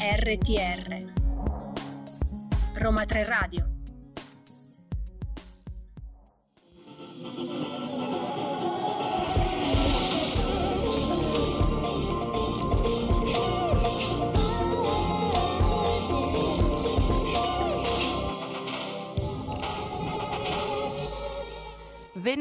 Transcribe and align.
RTR 0.00 1.12
Roma 2.76 3.04
3 3.04 3.24
Radio 3.24 3.79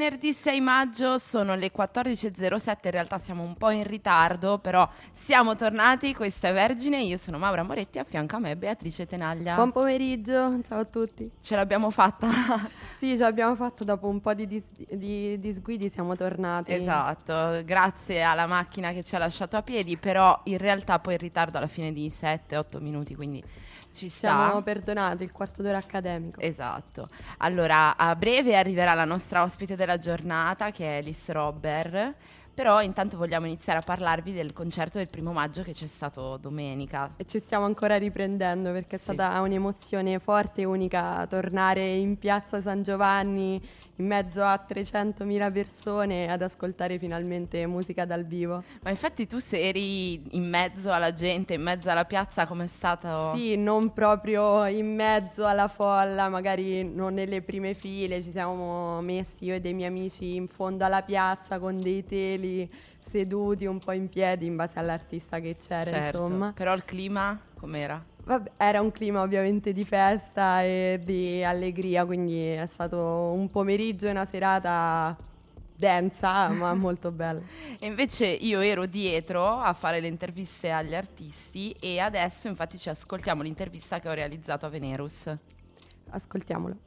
Venerdì 0.09 0.33
6 0.33 0.59
maggio 0.59 1.19
sono 1.19 1.53
le 1.53 1.71
14.07, 1.71 2.77
in 2.85 2.91
realtà 2.91 3.19
siamo 3.19 3.43
un 3.43 3.53
po' 3.55 3.69
in 3.69 3.83
ritardo, 3.83 4.57
però 4.57 4.89
siamo 5.11 5.55
tornati, 5.55 6.15
questa 6.15 6.47
è 6.47 6.53
Vergine, 6.53 6.99
io 7.03 7.15
sono 7.15 7.37
Maura 7.37 7.61
Moretti, 7.61 7.99
a 7.99 8.03
fianco 8.03 8.37
a 8.37 8.39
me 8.39 8.55
Beatrice 8.55 9.05
Tenaglia. 9.05 9.53
Buon 9.53 9.71
pomeriggio, 9.71 10.63
ciao 10.63 10.79
a 10.79 10.85
tutti. 10.85 11.29
Ce 11.39 11.55
l'abbiamo 11.55 11.91
fatta. 11.91 12.27
sì, 12.97 13.17
ce 13.17 13.19
l'abbiamo 13.19 13.53
fatta 13.53 13.83
dopo 13.83 14.07
un 14.07 14.19
po' 14.19 14.33
di, 14.33 14.47
dis- 14.47 14.95
di 14.95 15.39
disguidi, 15.39 15.91
siamo 15.91 16.15
tornati. 16.15 16.73
Esatto, 16.73 17.61
grazie 17.63 18.23
alla 18.23 18.47
macchina 18.47 18.91
che 18.91 19.03
ci 19.03 19.13
ha 19.13 19.19
lasciato 19.19 19.57
a 19.57 19.61
piedi, 19.61 19.95
però 19.95 20.41
in 20.45 20.57
realtà 20.57 20.97
poi 20.97 21.13
in 21.13 21.19
ritardo 21.19 21.59
alla 21.59 21.67
fine 21.67 21.93
di 21.93 22.07
7-8 22.07 22.81
minuti, 22.81 23.13
quindi 23.13 23.43
ci 23.99 24.09
sta. 24.09 24.27
Siamo 24.29 24.61
perdonati, 24.61 25.23
il 25.23 25.31
quarto 25.31 25.61
d'ora 25.61 25.77
accademico. 25.77 26.39
Esatto. 26.39 27.07
Allora, 27.39 27.97
a 27.97 28.15
breve 28.15 28.55
arriverà 28.55 28.93
la 28.93 29.05
nostra 29.05 29.43
ospite 29.43 29.75
della 29.75 29.97
giornata, 29.97 30.71
che 30.71 30.99
è 30.99 31.01
Liz 31.01 31.29
Robber. 31.29 32.15
Però 32.53 32.81
intanto 32.81 33.15
vogliamo 33.15 33.45
iniziare 33.45 33.79
a 33.79 33.81
parlarvi 33.81 34.33
del 34.33 34.51
concerto 34.51 34.97
del 34.97 35.07
primo 35.07 35.31
maggio 35.31 35.63
che 35.63 35.71
c'è 35.71 35.87
stato 35.87 36.35
domenica. 36.35 37.13
E 37.15 37.25
ci 37.25 37.39
stiamo 37.39 37.63
ancora 37.63 37.97
riprendendo 37.97 38.73
perché 38.73 38.95
è 38.95 38.99
Sì. 38.99 39.13
stata 39.13 39.39
un'emozione 39.39 40.19
forte 40.19 40.61
e 40.61 40.65
unica 40.65 41.25
tornare 41.27 41.85
in 41.95 42.17
piazza 42.17 42.59
San 42.59 42.83
Giovanni 42.83 43.61
in 43.99 44.05
mezzo 44.05 44.43
a 44.43 44.65
300.000 44.67 45.51
persone 45.51 46.29
ad 46.31 46.41
ascoltare 46.41 46.97
finalmente 46.97 47.65
musica 47.67 48.05
dal 48.05 48.25
vivo. 48.25 48.63
Ma 48.81 48.89
infatti 48.89 49.27
tu 49.27 49.39
se 49.39 49.59
eri 49.59 50.35
in 50.35 50.47
mezzo 50.49 50.91
alla 50.91 51.13
gente, 51.13 51.53
in 51.53 51.61
mezzo 51.61 51.89
alla 51.89 52.05
piazza, 52.05 52.47
com'è 52.47 52.67
stato? 52.67 53.35
Sì, 53.35 53.57
non 53.57 53.91
proprio 53.91 54.65
in 54.67 54.95
mezzo 54.95 55.45
alla 55.45 55.67
folla, 55.67 56.29
magari 56.29 56.83
non 56.83 57.13
nelle 57.13 57.41
prime 57.41 57.73
file, 57.73 58.23
ci 58.23 58.31
siamo 58.31 59.01
messi 59.01 59.45
io 59.45 59.55
e 59.55 59.59
dei 59.59 59.73
miei 59.73 59.89
amici 59.89 60.35
in 60.35 60.47
fondo 60.47 60.85
alla 60.85 61.01
piazza 61.01 61.59
con 61.59 61.79
dei 61.79 62.05
teli 62.05 62.71
seduti 62.97 63.65
un 63.65 63.79
po' 63.79 63.91
in 63.91 64.07
piedi 64.07 64.45
in 64.45 64.55
base 64.55 64.79
all'artista 64.79 65.39
che 65.39 65.57
c'era, 65.57 65.89
Certo. 65.89 66.21
insomma. 66.21 66.53
Però 66.55 66.73
il 66.73 66.85
clima 66.85 67.37
com'era? 67.57 68.01
Vabbè, 68.29 68.51
era 68.57 68.79
un 68.79 68.91
clima 68.91 69.23
ovviamente 69.23 69.73
di 69.73 69.83
festa 69.83 70.61
e 70.61 71.01
di 71.03 71.43
allegria, 71.43 72.05
quindi 72.05 72.39
è 72.45 72.67
stato 72.67 72.99
un 72.99 73.49
pomeriggio 73.49 74.05
e 74.05 74.11
una 74.11 74.25
serata 74.25 75.17
densa, 75.75 76.49
ma 76.49 76.71
molto 76.77 77.09
bella. 77.09 77.41
E 77.79 77.87
invece 77.87 78.27
io 78.27 78.59
ero 78.59 78.85
dietro 78.85 79.57
a 79.57 79.73
fare 79.73 79.99
le 79.99 80.05
interviste 80.05 80.69
agli 80.69 80.93
artisti 80.93 81.75
e 81.79 81.97
adesso 81.97 82.47
infatti 82.47 82.77
ci 82.77 82.89
ascoltiamo 82.89 83.41
l'intervista 83.41 83.99
che 83.99 84.07
ho 84.09 84.13
realizzato 84.13 84.67
a 84.67 84.69
Venerus. 84.69 85.35
Ascoltiamolo. 86.11 86.77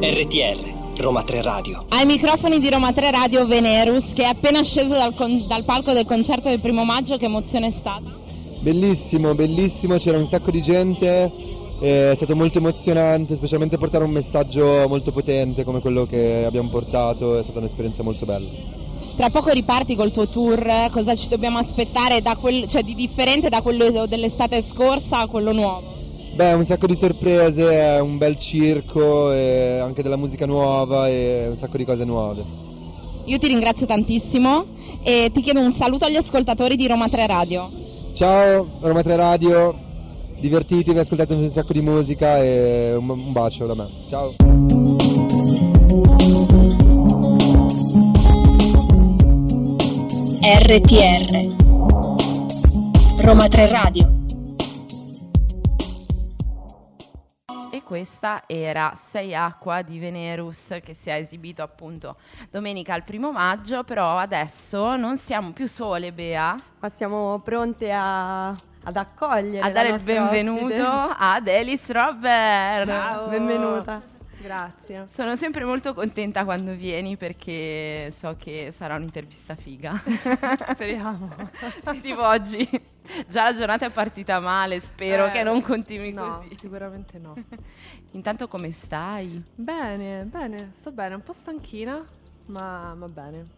RTR 0.00 0.77
Roma 1.00 1.22
3 1.22 1.42
Radio. 1.42 1.84
Ai 1.90 2.04
microfoni 2.06 2.58
di 2.58 2.68
Roma 2.68 2.92
3 2.92 3.12
Radio 3.12 3.46
Venerus 3.46 4.12
che 4.12 4.24
è 4.24 4.26
appena 4.26 4.64
sceso 4.64 4.94
dal, 4.94 5.14
con- 5.14 5.46
dal 5.46 5.62
palco 5.62 5.92
del 5.92 6.04
concerto 6.04 6.48
del 6.48 6.58
primo 6.58 6.84
maggio, 6.84 7.16
che 7.16 7.26
emozione 7.26 7.68
è 7.68 7.70
stata? 7.70 8.10
Bellissimo, 8.58 9.32
bellissimo, 9.36 9.96
c'era 9.96 10.18
un 10.18 10.26
sacco 10.26 10.50
di 10.50 10.60
gente, 10.60 11.30
eh, 11.78 12.10
è 12.10 12.14
stato 12.16 12.34
molto 12.34 12.58
emozionante, 12.58 13.36
specialmente 13.36 13.78
portare 13.78 14.02
un 14.02 14.10
messaggio 14.10 14.86
molto 14.88 15.12
potente 15.12 15.62
come 15.62 15.78
quello 15.78 16.04
che 16.04 16.42
abbiamo 16.44 16.68
portato, 16.68 17.38
è 17.38 17.44
stata 17.44 17.60
un'esperienza 17.60 18.02
molto 18.02 18.26
bella. 18.26 18.48
Tra 19.14 19.30
poco 19.30 19.50
riparti 19.50 19.94
col 19.94 20.10
tuo 20.10 20.28
tour, 20.28 20.88
cosa 20.90 21.14
ci 21.14 21.28
dobbiamo 21.28 21.58
aspettare 21.58 22.20
da 22.22 22.34
quel- 22.34 22.66
cioè 22.66 22.82
di 22.82 22.96
differente 22.96 23.48
da 23.48 23.62
quello 23.62 24.06
dell'estate 24.06 24.60
scorsa 24.62 25.20
a 25.20 25.26
quello 25.28 25.52
nuovo? 25.52 25.97
Beh, 26.38 26.52
un 26.52 26.64
sacco 26.64 26.86
di 26.86 26.94
sorprese, 26.94 27.68
è 27.68 27.98
un 27.98 28.16
bel 28.16 28.38
circo, 28.38 29.32
e 29.32 29.80
anche 29.82 30.04
della 30.04 30.14
musica 30.14 30.46
nuova 30.46 31.08
e 31.08 31.46
un 31.48 31.56
sacco 31.56 31.76
di 31.76 31.84
cose 31.84 32.04
nuove. 32.04 32.44
Io 33.24 33.38
ti 33.38 33.48
ringrazio 33.48 33.86
tantissimo 33.86 34.66
e 35.02 35.32
ti 35.34 35.40
chiedo 35.40 35.58
un 35.58 35.72
saluto 35.72 36.04
agli 36.04 36.14
ascoltatori 36.14 36.76
di 36.76 36.86
Roma 36.86 37.08
3 37.08 37.26
Radio. 37.26 37.68
Ciao 38.14 38.68
Roma 38.78 39.02
3 39.02 39.16
Radio, 39.16 39.74
divertitevi, 40.38 41.00
ascoltate 41.00 41.34
un 41.34 41.48
sacco 41.48 41.72
di 41.72 41.80
musica 41.80 42.40
e 42.40 42.94
un, 42.94 43.10
un 43.10 43.32
bacio 43.32 43.66
da 43.66 43.74
me. 43.74 43.88
Ciao! 44.08 44.36
RTR 50.40 51.56
Roma 53.24 53.48
3 53.48 53.68
Radio 53.70 54.17
questa 57.88 58.42
era 58.46 58.92
Sei 58.96 59.34
Acqua 59.34 59.80
di 59.80 59.98
Venerus 59.98 60.76
che 60.84 60.92
si 60.92 61.08
è 61.08 61.14
esibito 61.14 61.62
appunto 61.62 62.16
domenica 62.50 62.92
al 62.92 63.02
primo 63.02 63.32
maggio, 63.32 63.82
però 63.82 64.18
adesso 64.18 64.94
non 64.96 65.16
siamo 65.16 65.52
più 65.52 65.66
sole, 65.66 66.12
Bea, 66.12 66.54
Ma 66.80 66.88
siamo 66.90 67.38
pronte 67.42 67.90
a- 67.90 68.48
ad 68.50 68.94
accogliere 68.96 69.66
a 69.66 69.70
dare 69.70 69.88
il 69.88 70.02
benvenuto 70.02 70.64
ospite. 70.66 71.14
ad 71.18 71.46
Elis 71.48 71.90
Robert. 71.90 72.84
Ciao. 72.84 73.28
Benvenuta. 73.28 74.02
Grazie. 74.40 75.06
Sono 75.10 75.36
sempre 75.36 75.64
molto 75.64 75.94
contenta 75.94 76.44
quando 76.44 76.72
vieni 76.74 77.16
perché 77.16 78.12
so 78.14 78.36
che 78.38 78.70
sarà 78.72 78.94
un'intervista 78.94 79.54
figa. 79.56 80.00
Speriamo. 80.72 81.50
sì, 81.90 82.00
tipo 82.00 82.26
oggi. 82.26 82.68
Già 83.26 83.44
la 83.44 83.52
giornata 83.52 83.86
è 83.86 83.90
partita 83.90 84.38
male, 84.38 84.80
spero 84.80 85.26
Eh, 85.26 85.30
che 85.30 85.42
non 85.42 85.62
continui 85.62 86.12
no, 86.12 86.40
così. 86.42 86.54
sicuramente 86.56 87.18
no. 87.18 87.34
Intanto 88.12 88.48
come 88.48 88.70
stai? 88.70 89.42
bene, 89.54 90.24
bene, 90.24 90.72
sto 90.74 90.92
bene, 90.92 91.14
un 91.14 91.22
po' 91.22 91.32
stanchina, 91.32 92.04
ma, 92.46 92.94
ma 92.94 93.08
bene. 93.08 93.56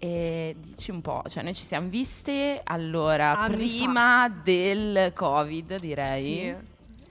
E 0.00 0.54
dici 0.58 0.90
un 0.92 1.00
po', 1.00 1.24
cioè 1.26 1.42
noi 1.42 1.54
ci 1.54 1.64
siamo 1.64 1.88
viste 1.88 2.60
allora 2.62 3.36
Anni 3.38 3.56
prima 3.56 4.28
del 4.28 5.12
Covid, 5.14 5.80
direi. 5.80 6.22
Sì, 6.24 6.54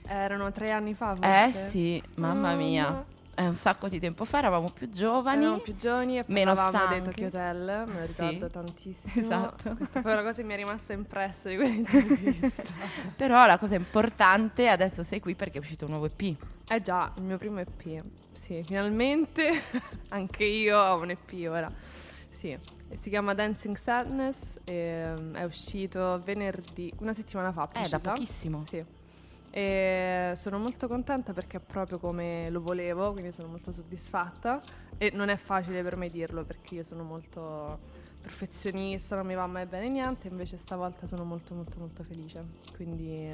erano 0.08 0.52
tre 0.52 0.72
anni 0.72 0.94
fa 0.94 1.16
forse. 1.16 1.46
Eh 1.68 1.70
sì, 1.70 2.04
mamma 2.16 2.54
Oh, 2.54 2.58
mia. 2.58 2.90
no. 2.90 3.06
È 3.38 3.46
un 3.46 3.56
sacco 3.56 3.88
di 3.88 4.00
tempo 4.00 4.26
fa, 4.26 4.40
eravamo 4.40 4.68
più 4.72 4.90
giovani. 4.90 5.42
Eravamo 5.44 5.62
più 5.62 5.76
giovani 5.76 6.18
e 6.18 6.24
meno 6.26 6.54
parlavamo 6.56 6.88
dei. 6.90 7.02
Tokyo 7.04 7.28
Hotel, 7.28 7.84
me 7.86 8.00
lo 8.00 8.06
Sì. 8.08 8.22
ricordo 8.26 8.48
tantissimo. 8.48 9.24
Esatto. 9.26 9.76
Questa 9.76 10.02
poi 10.02 10.12
è 10.12 10.14
una 10.16 10.24
cosa 10.24 10.42
che 10.42 10.48
mi 10.48 10.54
è 10.54 10.58
rimasta 10.58 10.94
impressa 10.94 11.48
di 11.50 11.56
quell'intervista. 11.56 12.64
Però 13.16 13.46
la 13.46 13.60
cosa 13.60 13.76
importante, 13.76 14.68
adesso 14.70 15.04
sei 15.04 15.20
qui 15.20 15.36
perché 15.36 15.60
è 15.60 15.62
uscito 15.62 15.86
un 15.86 15.92
nuovo 15.92 16.08
EP. 16.08 16.36
Eh 16.68 16.82
già, 16.82 17.12
il 17.18 17.24
mio 17.24 17.38
primo 17.38 17.60
EP. 17.60 18.04
Sì, 18.34 18.64
finalmente 18.66 19.62
anche 20.10 20.44
io 20.44 20.76
ho 20.80 21.00
un 21.00 21.12
EP 21.12 21.48
ora. 21.48 21.72
Sì, 22.32 22.58
si 23.00 23.10
chiama 23.10 23.36
Dancing 23.36 23.76
Sadness 23.78 24.60
e 24.64 25.14
mm, 25.20 25.36
è 25.36 25.44
uscito 25.44 26.20
venerdì, 26.24 26.92
una 27.02 27.14
settimana 27.14 27.52
fa. 27.52 27.64
Eh, 27.74 27.88
da 27.88 28.00
precisa. 28.00 28.00
pochissimo. 28.00 28.64
Sì. 28.68 28.84
E 29.50 30.34
sono 30.36 30.60
molto 30.60 30.88
contenta 30.88 31.34
perché 31.34 31.58
è 31.58 31.60
proprio 31.60 31.98
come 32.00 32.50
lo 32.50 32.62
volevo, 32.62 33.12
quindi 33.14 33.32
sono 33.32 33.48
molto 33.48 33.72
soddisfatta. 33.72 34.62
E 34.98 35.12
non 35.14 35.30
è 35.30 35.36
facile 35.38 35.82
per 35.84 35.96
me 35.96 36.10
dirlo 36.10 36.44
perché 36.44 36.76
io 36.76 36.84
sono 36.84 37.04
molto 37.04 37.80
perfezionista, 38.22 39.16
non 39.16 39.26
mi 39.26 39.36
va 39.36 39.48
mai 39.48 39.66
bene 39.66 39.88
niente, 39.90 40.28
invece 40.28 40.58
stavolta 40.58 41.08
sono 41.08 41.24
molto 41.24 41.54
molto 41.54 41.78
molto 41.80 42.04
felice. 42.04 42.44
Quindi, 42.76 43.30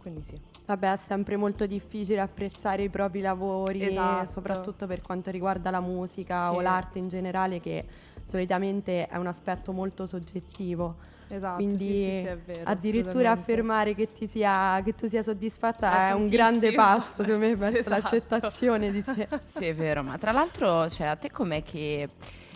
quindi 0.00 0.22
sì. 0.22 0.38
Vabbè, 0.66 0.92
è 0.92 0.96
sempre 0.96 1.36
molto 1.36 1.66
difficile 1.66 2.20
apprezzare 2.20 2.84
i 2.84 2.88
propri 2.88 3.20
lavori, 3.20 3.84
Esatto. 3.84 4.30
soprattutto 4.30 4.86
per 4.86 5.02
quanto 5.02 5.30
riguarda 5.30 5.70
la 5.70 5.80
musica 5.80 6.50
Sì. 6.50 6.56
o 6.56 6.60
l'arte 6.60 6.98
in 6.98 7.08
generale, 7.08 7.60
che 7.60 7.84
solitamente 8.24 9.06
è 9.08 9.16
un 9.16 9.26
aspetto 9.26 9.72
molto 9.72 10.06
soggettivo. 10.06 11.12
Esatto, 11.28 11.56
Quindi 11.56 11.78
sì, 11.78 11.92
sì, 11.92 12.02
sì, 12.02 12.26
è 12.26 12.38
vero, 12.44 12.70
addirittura 12.70 13.30
affermare 13.32 13.94
che, 13.94 14.12
ti 14.12 14.26
sia, 14.26 14.80
che 14.84 14.94
tu 14.94 15.08
sia 15.08 15.22
soddisfatta 15.22 15.90
È 15.90 16.08
è, 16.10 16.12
un 16.12 16.28
grande 16.28 16.72
passo, 16.72 17.22
secondo 17.22 17.46
me, 17.46 17.54
verso 17.56 17.78
esatto. 17.78 17.90
l'accettazione 17.90 18.90
di 18.92 19.02
sé. 19.02 19.28
Sì, 19.46 19.66
è 19.66 19.74
vero, 19.74 20.02
ma 20.02 20.18
tra 20.18 20.32
l'altro, 20.32 20.88
cioè, 20.88 21.06
a 21.08 21.16
te 21.16 21.30
com'è 21.30 21.62
che... 21.62 22.08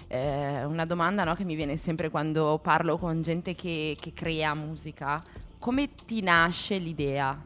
eh, 0.07 0.65
una 0.65 0.85
domanda 0.85 1.25
no, 1.25 1.35
che 1.35 1.45
mi 1.45 1.55
viene 1.55 1.77
sempre 1.77 2.11
quando 2.11 2.59
parlo 2.63 2.99
con 2.99 3.23
gente 3.23 3.55
che, 3.55 3.97
che 3.99 4.13
crea 4.15 4.55
musica. 4.55 5.23
Come 5.59 5.89
ti 6.07 6.21
nasce 6.23 6.79
l'idea? 6.79 7.37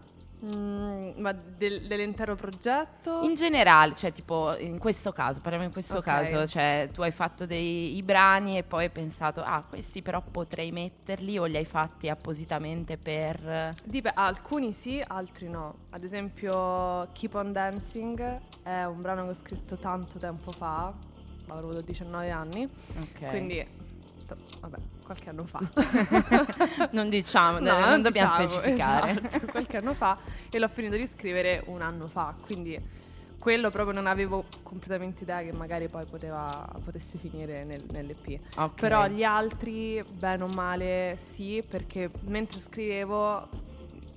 Mm, 0.45 1.21
ma 1.21 1.31
del- 1.33 1.87
dell'intero 1.87 2.35
progetto? 2.35 3.23
In 3.23 3.35
generale, 3.37 3.95
cioè 3.95 4.11
tipo 4.13 4.57
in 4.57 4.79
questo 4.79 5.13
caso, 5.13 5.41
parliamo 5.41 5.65
in 5.67 5.71
questo 5.73 5.99
Ok. 5.99 6.05
caso, 6.05 6.47
cioè 6.49 6.89
tu 6.93 7.03
hai 7.03 7.13
fatto 7.13 7.47
dei 7.47 8.03
brani 8.03 8.59
e 8.59 8.65
poi 8.65 8.85
hai 8.85 8.91
pensato, 8.91 9.41
ah 9.41 9.63
questi 9.69 10.03
però 10.03 10.21
potrei 10.21 10.73
metterli 10.73 11.39
o 11.39 11.45
li 11.45 11.57
hai 11.57 11.65
fatti 11.65 12.09
appositamente 12.09 12.97
per... 12.97 13.75
Dip- 13.85 14.11
alcuni 14.15 14.73
sì, 14.73 15.01
altri 15.07 15.49
no. 15.49 15.75
Ad 15.91 16.03
esempio 16.03 17.07
Keep 17.13 17.35
on 17.35 17.53
Dancing 17.53 18.41
è 18.65 18.83
un 18.83 19.01
brano 19.01 19.23
che 19.25 19.31
ho 19.31 19.35
scritto 19.35 19.77
tanto 19.77 20.19
tempo 20.19 20.51
fa, 20.51 20.93
avrò 21.47 21.67
avuto 21.69 21.83
19 21.83 22.31
anni, 22.31 22.65
Ok. 23.01 23.29
quindi 23.31 23.65
t- 24.27 24.37
vabbè, 24.61 24.77
qualche 25.03 25.29
anno 25.31 25.45
fa. 25.45 25.61
non 26.93 27.09
diciamo, 27.09 27.59
No, 27.59 27.79
non, 27.79 28.03
dobbiamo 28.03 28.39
diciamo, 28.39 28.47
specificare. 28.49 29.11
esatto, 29.11 29.47
qualche 29.47 29.77
anno 29.77 29.95
fa 29.95 30.19
e 30.51 30.59
l'ho 30.59 30.69
finito 30.69 30.97
di 30.97 31.07
scrivere 31.07 31.63
un 31.67 31.83
anno 31.83 32.07
fa, 32.07 32.35
quindi 32.41 32.79
quello 33.39 33.71
proprio 33.71 33.93
non 33.95 34.07
avevo 34.07 34.45
completamente 34.63 35.25
idea 35.25 35.43
che 35.43 35.53
magari 35.53 35.89
poi 35.89 36.05
poteva, 36.07 36.69
potesse 36.85 37.19
finire 37.19 37.65
nel- 37.65 37.85
nell'EP. 37.91 38.39
Ok. 38.57 38.81
Però 38.81 39.07
gli 39.09 39.25
altri, 39.25 40.03
bene 40.13 40.45
o 40.45 40.47
male, 40.47 41.17
sì, 41.19 41.63
perché 41.69 42.09
mentre 42.27 42.61
scrivevo 42.61 43.49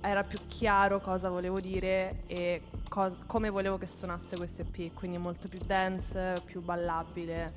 era 0.00 0.22
più 0.22 0.38
chiaro 0.46 1.00
cosa 1.00 1.28
volevo 1.28 1.58
dire 1.58 2.22
e 2.28 2.60
cos- 2.88 3.22
come 3.26 3.50
volevo 3.50 3.76
che 3.78 3.88
suonasse 3.88 4.36
questo 4.36 4.62
EP, 4.62 4.94
quindi 4.94 5.18
molto 5.18 5.48
più 5.48 5.58
dance, 5.66 6.34
più 6.44 6.62
ballabile, 6.62 7.52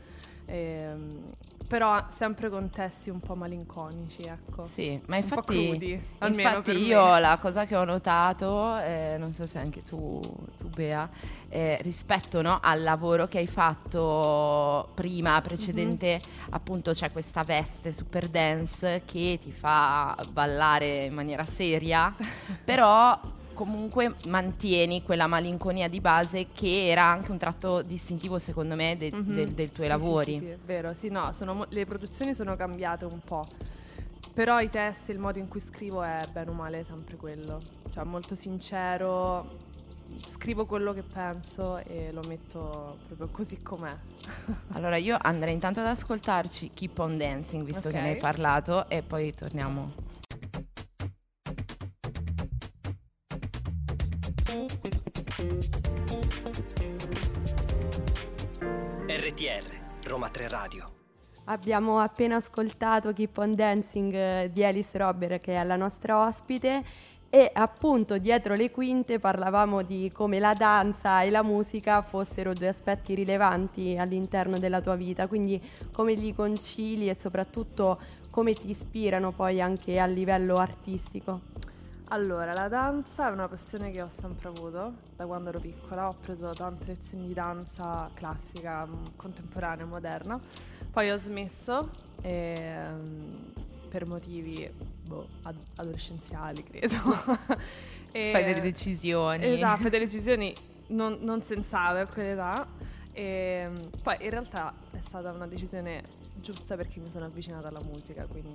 ehm, 0.46 1.22
però 1.70 2.04
sempre 2.10 2.50
con 2.50 2.72
testi 2.72 3.12
un 3.12 3.20
po' 3.20 3.36
malinconici, 3.36 4.24
ecco. 4.24 4.64
Sì, 4.64 5.00
ma 5.06 5.18
infatti, 5.18 5.54
crudi, 5.68 6.04
almeno 6.18 6.50
infatti 6.50 6.72
io 6.84 7.14
me. 7.14 7.20
la 7.20 7.38
cosa 7.40 7.66
che 7.68 7.76
ho 7.76 7.84
notato, 7.84 8.76
eh, 8.80 9.18
non 9.20 9.34
so 9.34 9.46
se 9.46 9.60
anche 9.60 9.84
tu, 9.84 10.20
tu 10.58 10.68
Bea, 10.68 11.08
eh, 11.48 11.78
rispetto 11.84 12.42
no, 12.42 12.58
al 12.60 12.82
lavoro 12.82 13.28
che 13.28 13.38
hai 13.38 13.46
fatto 13.48 14.90
prima, 14.96 15.40
precedente, 15.42 16.20
Mhm. 16.24 16.54
appunto 16.56 16.92
c'è 16.92 17.12
questa 17.12 17.44
veste 17.44 17.92
super 17.92 18.28
dance 18.28 19.04
che 19.06 19.38
ti 19.40 19.52
fa 19.52 20.18
ballare 20.32 21.06
in 21.06 21.14
maniera 21.14 21.44
seria, 21.46 22.12
però 22.66 23.20
comunque 23.60 24.14
mantieni 24.28 25.04
quella 25.04 25.28
malinconia 25.28 25.90
di 25.90 26.00
base 26.00 26.46
che 26.54 26.88
era 26.88 27.04
anche 27.04 27.30
un 27.32 27.38
tratto 27.38 27.82
distintivo 27.82 28.40
secondo 28.40 28.74
me 28.74 28.96
de- 28.96 29.12
Mhm. 29.14 29.34
del- 29.34 29.52
dei 29.52 29.70
tuoi 29.74 29.88
Sì, 29.88 29.92
sì, 29.92 29.98
lavori. 30.00 30.32
Sì, 30.32 30.38
sì, 30.40 30.46
è 30.46 30.58
vero, 30.64 30.94
sì, 30.94 31.10
no, 31.10 31.34
sono 31.34 31.54
mo- 31.54 31.66
le 31.68 31.86
produzioni 31.86 32.34
sono 32.34 32.56
cambiate 32.56 33.04
un 33.04 33.20
po', 33.22 33.46
però 34.34 34.62
i 34.62 34.70
testi, 34.70 35.12
il 35.12 35.20
modo 35.20 35.40
in 35.40 35.50
cui 35.50 35.60
scrivo 35.60 36.02
è 36.04 36.26
bene 36.32 36.50
o 36.52 36.54
male 36.54 36.86
sempre 36.86 37.18
quello, 37.18 37.60
cioè 37.94 38.06
molto 38.06 38.34
sincero, 38.34 39.46
scrivo 40.26 40.66
quello 40.66 40.94
che 40.94 41.04
penso 41.04 41.80
e 41.80 42.12
lo 42.14 42.22
metto 42.26 42.96
proprio 43.08 43.28
così 43.30 43.62
com'è. 43.62 43.94
Allora 44.72 44.96
io 44.96 45.18
andrei 45.20 45.54
intanto 45.54 45.82
ad 45.82 45.88
ascoltarci 45.88 46.72
Keep 46.74 46.98
on 47.00 47.18
Dancing, 47.18 47.66
visto 47.66 47.90
che 47.90 47.98
Ok. 47.98 48.04
ne 48.04 48.10
hai 48.12 48.18
parlato, 48.18 48.88
e 48.90 49.02
poi 49.02 49.36
torniamo. 49.36 49.92
Roma 60.10 60.30
3 60.30 60.48
Radio. 60.48 60.92
Abbiamo 61.46 62.00
appena 62.00 62.38
ascoltato 62.38 63.14
Keep 63.14 63.38
on 63.38 63.54
Dancing 63.54 64.12
eh, 64.12 64.50
di 64.52 64.64
Alice 64.64 64.98
Robber 64.98 65.38
che 65.38 65.56
è 65.56 65.64
la 65.64 65.76
nostra 65.76 66.26
ospite 66.26 66.84
e 67.30 67.52
appunto 67.54 68.18
dietro 68.18 68.56
le 68.56 68.72
quinte 68.72 69.20
parlavamo 69.20 69.84
di 69.84 70.10
come 70.12 70.40
la 70.40 70.56
danza 70.56 71.22
e 71.22 71.30
la 71.30 71.44
musica 71.44 72.02
fossero 72.02 72.54
due 72.54 72.70
aspetti 72.70 73.14
rilevanti 73.14 73.98
all'interno 74.00 74.58
della 74.58 74.82
tua 74.82 74.96
vita, 74.96 75.28
quindi 75.28 75.62
come 75.92 76.16
li 76.16 76.34
concili 76.34 77.08
e 77.08 77.14
soprattutto 77.14 78.00
come 78.32 78.54
ti 78.54 78.68
ispirano 78.72 79.32
poi 79.32 79.62
anche 79.62 80.00
a 80.00 80.08
livello 80.08 80.56
artistico. 80.56 81.42
Allora, 82.12 82.54
la 82.54 82.68
danza 82.68 83.30
è 83.30 83.32
una 83.32 83.48
passione 83.48 83.92
che 83.92 84.02
ho 84.02 84.10
sempre 84.10 84.48
avuto 84.48 84.94
da 85.16 85.28
quando 85.28 85.50
ero 85.50 85.60
piccola. 85.60 86.08
Ho 86.08 86.16
preso 86.20 86.52
tante 86.54 86.86
lezioni 86.86 87.28
di 87.28 87.34
danza 87.36 88.10
classica, 88.16 88.84
mh, 88.84 89.16
contemporanea, 89.16 89.86
moderna. 89.86 90.40
Poi 90.92 91.12
ho 91.12 91.18
smesso 91.18 91.92
ehm, 92.22 93.54
per 93.90 94.08
motivi 94.08 94.68
boh, 95.04 95.28
ad- 95.44 95.56
adolescenziali, 95.76 96.64
credo. 96.64 96.98
E- 98.12 98.32
Fai 98.32 98.44
delle 98.44 98.62
decisioni. 98.62 99.46
Esatto, 99.46 99.82
fai 99.82 99.92
delle 99.92 100.06
decisioni 100.10 100.52
non, 100.88 101.20
non 101.22 101.44
sensate 101.44 102.00
a 102.00 102.08
quell'età. 102.08 102.66
E 103.12 103.70
poi 104.02 104.18
in 104.22 104.30
realtà 104.32 104.74
è 104.90 105.00
stata 105.06 105.32
una 105.32 105.46
decisione 105.46 106.02
giusta 106.34 106.76
perché 106.76 107.00
mi 107.00 107.10
sono 107.12 107.26
avvicinata 107.26 107.68
alla 107.68 107.84
musica. 107.84 108.26
Quindi. 108.26 108.54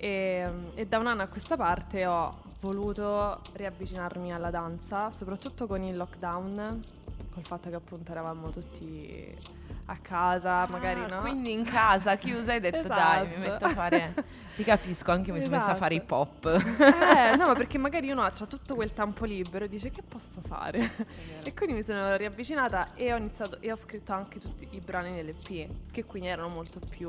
E, 0.00 0.48
e 0.74 0.86
da 0.86 0.98
un 0.98 1.08
anno 1.08 1.22
a 1.22 1.26
questa 1.26 1.56
parte 1.56 2.06
ho 2.06 2.40
voluto 2.60 3.40
riavvicinarmi 3.54 4.32
alla 4.32 4.50
danza, 4.50 5.10
soprattutto 5.10 5.66
con 5.66 5.82
il 5.82 5.96
lockdown, 5.96 6.84
col 7.34 7.42
fatto 7.44 7.68
che 7.68 7.74
appunto 7.74 8.12
eravamo 8.12 8.50
tutti 8.50 9.34
a 9.90 9.96
casa, 9.96 10.66
magari 10.68 11.00
Ah, 11.02 11.06
no. 11.16 11.20
Quindi 11.22 11.50
in 11.50 11.64
casa 11.64 12.16
chiusa 12.16 12.52
hai 12.52 12.60
detto 12.60 12.86
dai, 12.86 13.26
mi 13.26 13.34
Esatto. 13.34 13.50
metto 13.50 13.64
a 13.64 13.68
fare... 13.70 14.14
Ti 14.58 14.64
capisco, 14.64 15.12
anche 15.12 15.30
mi 15.32 15.40
sono 15.40 15.54
messa 15.56 15.70
a 15.70 15.74
fare 15.76 15.94
Esatto. 15.94 16.14
hip 16.42 16.44
hop. 16.44 16.80
Eh, 16.80 17.36
no, 17.36 17.46
ma 17.46 17.54
perché 17.58 17.78
magari 17.78 18.10
uno 18.10 18.22
ha 18.22 18.30
tutto 18.32 18.74
quel 18.74 18.92
tempo 18.92 19.24
libero 19.24 19.64
e 19.64 19.68
dice 19.68 19.90
che 19.90 20.02
posso 20.02 20.40
fare? 20.46 20.90
E 21.44 21.54
quindi 21.54 21.76
mi 21.76 21.82
sono 21.82 22.14
riavvicinata 22.16 22.92
e 22.94 23.12
ho 23.12 23.16
iniziato 23.16 23.58
e 23.60 23.70
ho 23.72 23.76
scritto 23.76 24.12
anche 24.12 24.38
tutti 24.40 24.66
i 24.72 24.80
brani 24.80 25.14
dell'EP, 25.14 25.68
che 25.92 26.04
quindi 26.04 26.28
erano 26.28 26.48
molto 26.48 26.80
più 26.80 27.08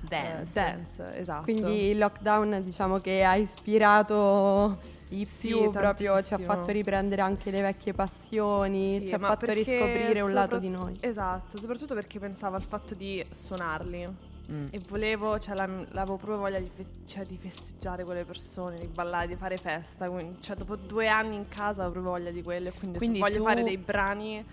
Dance. 0.00 0.52
dance, 0.60 1.18
esatto. 1.18 1.42
Quindi 1.42 1.90
il 1.90 1.98
lockdown 1.98 2.62
diciamo 2.64 2.98
che 3.00 3.22
ha 3.24 3.34
ispirato 3.36 4.78
di 5.08 5.24
Sì, 5.24 5.48
più, 5.48 5.70
proprio 5.70 6.22
ci 6.22 6.34
ha 6.34 6.38
fatto 6.38 6.70
riprendere 6.70 7.20
anche 7.22 7.50
le 7.50 7.60
vecchie 7.62 7.92
passioni, 7.92 8.98
Sì, 9.00 9.06
ci 9.08 9.14
ha 9.14 9.18
fatto 9.18 9.52
riscoprire 9.52 10.20
un 10.20 10.32
lato 10.32 10.58
di 10.58 10.68
noi. 10.68 10.96
Esatto, 11.00 11.58
soprattutto 11.58 11.94
perché 11.94 12.18
pensavo 12.18 12.56
al 12.56 12.62
fatto 12.62 12.94
di 12.94 13.24
suonarli 13.32 14.28
Mm. 14.50 14.66
e 14.70 14.80
volevo, 14.88 15.38
cioè 15.38 15.54
la- 15.54 15.62
avevo 15.62 16.16
proprio 16.16 16.38
voglia 16.38 16.58
di, 16.58 16.68
fe- 16.74 16.84
cioè, 17.06 17.24
di 17.24 17.36
festeggiare 17.36 18.02
quelle 18.02 18.24
persone, 18.24 18.80
di 18.80 18.88
ballare, 18.88 19.28
di 19.28 19.36
fare 19.36 19.56
festa. 19.56 20.10
Quindi, 20.10 20.40
cioè, 20.40 20.56
dopo 20.56 20.74
due 20.74 21.06
anni 21.06 21.36
in 21.36 21.46
casa 21.46 21.84
avevo 21.84 22.00
proprio 22.00 22.12
voglia 22.14 22.30
di 22.32 22.42
quello 22.42 22.66
e 22.68 22.72
quindi, 22.72 22.96
ho 22.96 22.98
detto, 23.00 23.12
Quindi 23.12 23.18
voglio 23.20 23.36
tu- 23.36 23.44
fare 23.44 23.62
dei 23.62 23.76
brani 23.76 24.44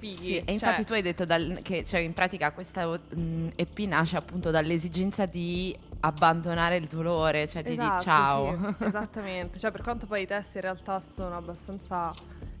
fighi. 0.00 0.16
Sì, 0.16 0.36
e 0.36 0.40
Cioè, 0.42 0.50
infatti 0.52 0.84
tu 0.84 0.92
hai 0.94 1.02
detto 1.02 1.24
dal- 1.24 1.60
che 1.62 1.84
cioè, 1.84 2.00
in 2.00 2.12
pratica 2.12 2.52
questa 2.52 2.86
mm, 3.16 3.48
EP 3.56 3.78
nasce 3.80 4.16
appunto 4.16 4.50
dall'esigenza 4.50 5.26
di 5.26 5.76
abbandonare 6.00 6.76
il 6.76 6.86
dolore, 6.86 7.46
cioè 7.46 7.62
di 7.62 7.76
dire 7.76 7.82
Esatto, 7.82 8.02
ciao. 8.02 8.54
sì, 8.54 8.74
esattamente. 8.84 9.58
Cioè, 9.58 9.70
per 9.70 9.82
quanto 9.82 10.06
poi 10.06 10.22
i 10.22 10.26
testi 10.26 10.56
in 10.56 10.62
realtà 10.62 10.98
sono 11.00 11.36
abbastanza 11.36 12.12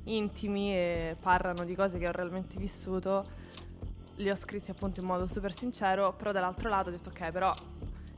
intimi 0.04 0.72
e 0.74 1.16
parlano 1.20 1.64
di 1.64 1.74
cose 1.74 1.98
che 1.98 2.06
ho 2.08 2.12
realmente 2.12 2.58
vissuto, 2.58 3.26
li 4.16 4.28
ho 4.30 4.34
scritti 4.36 4.70
appunto 4.70 5.00
in 5.00 5.06
modo 5.06 5.26
super 5.26 5.52
sincero, 5.52 6.12
però 6.12 6.32
dall'altro 6.32 6.68
lato 6.68 6.88
ho 6.88 6.92
detto 6.92 7.08
ok, 7.08 7.30
però 7.30 7.54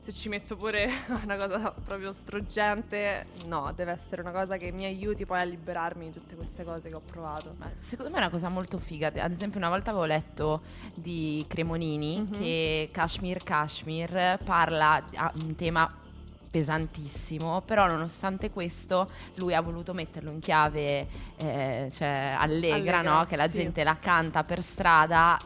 se 0.03 0.11
ci 0.11 0.27
metto 0.29 0.57
pure 0.57 0.89
una 1.23 1.37
cosa 1.37 1.71
proprio 1.71 2.11
struggente, 2.11 3.25
no, 3.45 3.71
deve 3.73 3.93
essere 3.93 4.21
una 4.21 4.31
cosa 4.31 4.57
che 4.57 4.71
mi 4.71 4.83
aiuti 4.85 5.25
poi 5.25 5.39
a 5.39 5.43
liberarmi 5.43 6.05
di 6.07 6.11
tutte 6.11 6.35
queste 6.35 6.63
cose 6.63 6.89
che 6.89 6.95
ho 6.95 7.01
provato. 7.01 7.55
Ma 7.57 7.69
secondo 7.79 8.11
me 8.11 8.17
è 8.17 8.21
una 8.21 8.29
cosa 8.29 8.49
molto 8.49 8.77
figa. 8.79 9.07
Ad 9.15 9.31
esempio, 9.31 9.59
una 9.59 9.69
volta 9.69 9.91
avevo 9.91 10.05
letto 10.05 10.61
di 10.93 11.45
Cremonini 11.47 12.19
Mhm. 12.19 12.37
che 12.37 12.89
Kashmir 12.91 13.41
Kashmir 13.43 14.39
parla 14.43 15.01
di 15.33 15.41
un 15.43 15.55
tema 15.55 15.89
pesantissimo, 16.51 17.61
però 17.61 17.87
nonostante 17.87 18.51
questo 18.51 19.09
lui 19.35 19.55
ha 19.55 19.61
voluto 19.61 19.93
metterlo 19.93 20.29
in 20.29 20.39
chiave 20.39 21.07
eh, 21.37 21.89
cioè 21.91 22.35
allegra, 22.37 22.99
Allegra, 22.99 23.01
no? 23.01 23.25
che 23.25 23.35
la 23.35 23.47
sì. 23.47 23.53
gente 23.59 23.83
la 23.83 23.97
canta 23.99 24.43
per 24.43 24.61
strada 24.61 25.39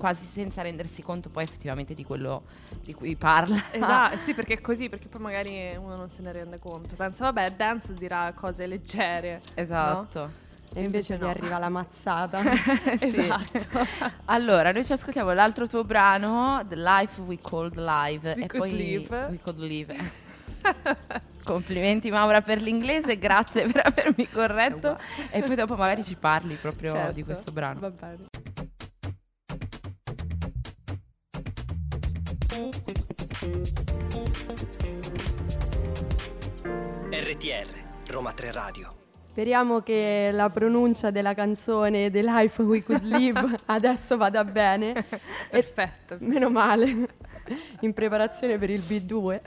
quasi 0.00 0.24
senza 0.24 0.62
rendersi 0.62 1.02
conto 1.02 1.28
poi 1.28 1.44
effettivamente 1.44 1.92
di 1.92 2.04
quello 2.04 2.44
di 2.82 2.94
cui 2.94 3.14
parla. 3.16 3.64
Esatto, 3.70 4.16
sì, 4.18 4.32
perché 4.32 4.54
è 4.54 4.60
così, 4.62 4.88
perché 4.88 5.08
poi 5.08 5.20
magari 5.20 5.76
uno 5.76 5.94
non 5.94 6.08
se 6.08 6.22
ne 6.22 6.32
rende 6.32 6.58
conto. 6.58 6.94
Pensa, 6.94 7.24
vabbè, 7.24 7.50
dance 7.50 7.92
dirà 7.92 8.32
cose 8.34 8.66
leggere. 8.66 9.42
Esatto. 9.52 10.48
E 10.72 10.82
invece 10.82 11.14
invece 11.14 11.16
no. 11.18 11.28
arriva 11.28 11.58
la 11.58 11.68
mazzata. 11.68 12.40
Sì. 12.96 13.04
Esatto. 13.04 13.86
Allora, 14.26 14.72
noi 14.72 14.84
ci 14.84 14.92
ascoltiamo 14.92 15.32
l'altro 15.32 15.68
tuo 15.68 15.84
brano, 15.84 16.64
The 16.66 16.76
Life 16.76 17.20
We 17.20 17.38
Called 17.38 17.76
Live. 17.76 18.34
We 18.34 18.42
e 18.44 18.46
Could 18.46 18.58
poi 18.58 18.76
Live. 18.76 19.26
We 19.30 19.38
Could 19.40 19.58
Live. 19.58 20.12
Complimenti 21.44 22.10
Maura 22.10 22.40
per 22.40 22.62
l'inglese, 22.62 23.18
grazie 23.18 23.66
per 23.66 23.86
avermi 23.86 24.28
corretto. 24.28 24.98
E 25.30 25.42
poi 25.42 25.56
dopo 25.56 25.74
magari 25.76 26.04
ci 26.04 26.14
parli 26.14 26.54
proprio 26.54 26.92
Certo, 26.92 27.12
di 27.12 27.24
questo 27.24 27.50
brano. 27.50 27.80
Va 27.80 27.90
bene. 27.90 28.28
RTR, 37.10 37.68
Roma 38.08 38.32
3 38.32 38.50
Radio. 38.50 38.94
Speriamo 39.20 39.82
che 39.82 40.30
la 40.32 40.50
pronuncia 40.50 41.12
della 41.12 41.32
canzone 41.32 42.10
The 42.10 42.22
Life 42.24 42.60
We 42.60 42.82
Could 42.82 43.04
Live 43.04 43.60
adesso 43.66 44.16
vada 44.16 44.44
bene. 44.44 45.06
Perfetto. 45.48 46.16
Meno 46.18 46.50
male, 46.50 47.08
in 47.82 47.92
preparazione 47.92 48.58
per 48.58 48.70
il 48.70 48.80
B2. 48.80 49.40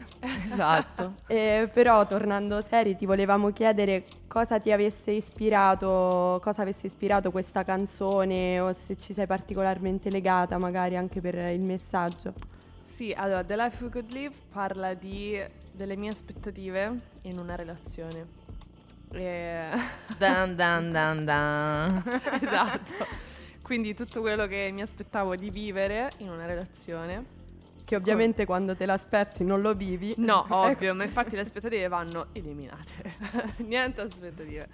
Esatto. 0.54 1.16
Eh, 1.28 1.70
però 1.74 2.06
tornando 2.06 2.62
seri 2.62 2.96
ti 2.96 3.06
volevamo 3.06 3.52
chiedere 3.52 4.06
cosa 4.30 4.62
ti 4.62 4.72
avesse 4.72 5.12
ispirato, 5.12 6.40
cosa 6.42 6.62
avesse 6.62 6.88
ispirato 6.88 7.32
questa 7.32 7.66
canzone 7.66 8.62
o 8.62 8.72
se 8.72 8.98
ci 8.98 9.14
sei 9.14 9.28
particolarmente 9.28 10.10
legata 10.10 10.58
magari 10.58 10.96
anche 10.96 11.20
per 11.20 11.36
il 11.36 11.60
messaggio. 11.64 12.53
Sì, 12.94 13.12
allora, 13.12 13.44
The 13.44 13.56
Life 13.56 13.84
We 13.84 13.90
Could 13.90 14.12
Live 14.12 14.36
parla 14.52 14.94
di, 14.94 15.44
delle 15.72 15.96
mie 15.96 16.12
aspettative 16.12 17.00
in 17.24 17.40
una 17.40 17.56
relazione. 17.56 18.28
E... 19.12 19.68
Dan 20.16 20.56
dan 20.56 20.92
dan 20.92 21.26
dan. 21.26 22.04
esatto. 22.40 22.94
Quindi 23.64 23.96
tutto 23.96 24.22
quello 24.22 24.46
che 24.46 24.70
mi 24.72 24.84
aspettavo 24.84 25.36
di 25.36 25.50
vivere 25.50 26.12
in 26.18 26.30
una 26.30 26.46
relazione. 26.46 27.26
Che 27.84 27.96
ovviamente 27.96 28.46
quando 28.46 28.76
te 28.76 28.86
l'aspetti 28.86 29.44
non 29.44 29.62
lo 29.62 29.74
vivi. 29.74 30.14
No, 30.18 30.44
Ecco. 30.46 30.56
ovvio, 30.56 30.94
ma 30.94 31.04
infatti 31.04 31.34
le 31.34 31.42
aspettative 31.42 31.88
vanno 31.88 32.28
eliminate. 32.34 33.16
Niente 33.66 34.02
aspettative. 34.02 34.68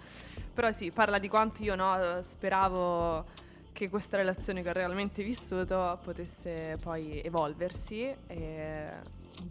Però 0.53 0.73
sì, 0.73 0.91
parla 0.91 1.19
di 1.19 1.29
quanto 1.29 1.63
io 1.63 1.75
no, 1.75 2.21
speravo 2.21 3.47
che 3.79 3.87
questa 3.87 4.17
relazione 4.17 4.61
che 4.61 4.67
ho 4.67 4.73
realmente 4.73 5.23
vissuto 5.23 5.97
potesse 6.03 6.77
poi 6.81 7.21
evolversi 7.21 8.13
e 8.27 8.89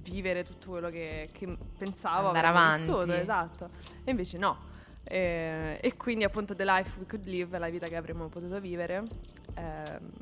vivere 0.02 0.44
tutto 0.44 0.68
quello 0.68 0.90
che, 0.90 1.30
che 1.32 1.56
pensavo 1.78 2.26
Andare 2.26 2.46
avanti. 2.48 2.80
vissuto, 2.80 3.12
esatto. 3.14 3.70
E 4.04 4.10
invece 4.10 4.36
no. 4.36 4.58
E, 5.02 5.78
e 5.80 5.96
quindi 5.96 6.24
appunto 6.24 6.54
The 6.54 6.64
Life 6.66 6.98
We 6.98 7.06
Could 7.06 7.24
Live, 7.24 7.58
la 7.58 7.70
vita 7.70 7.86
che 7.86 7.96
avremmo 7.96 8.28
potuto 8.28 8.60
vivere, 8.60 9.02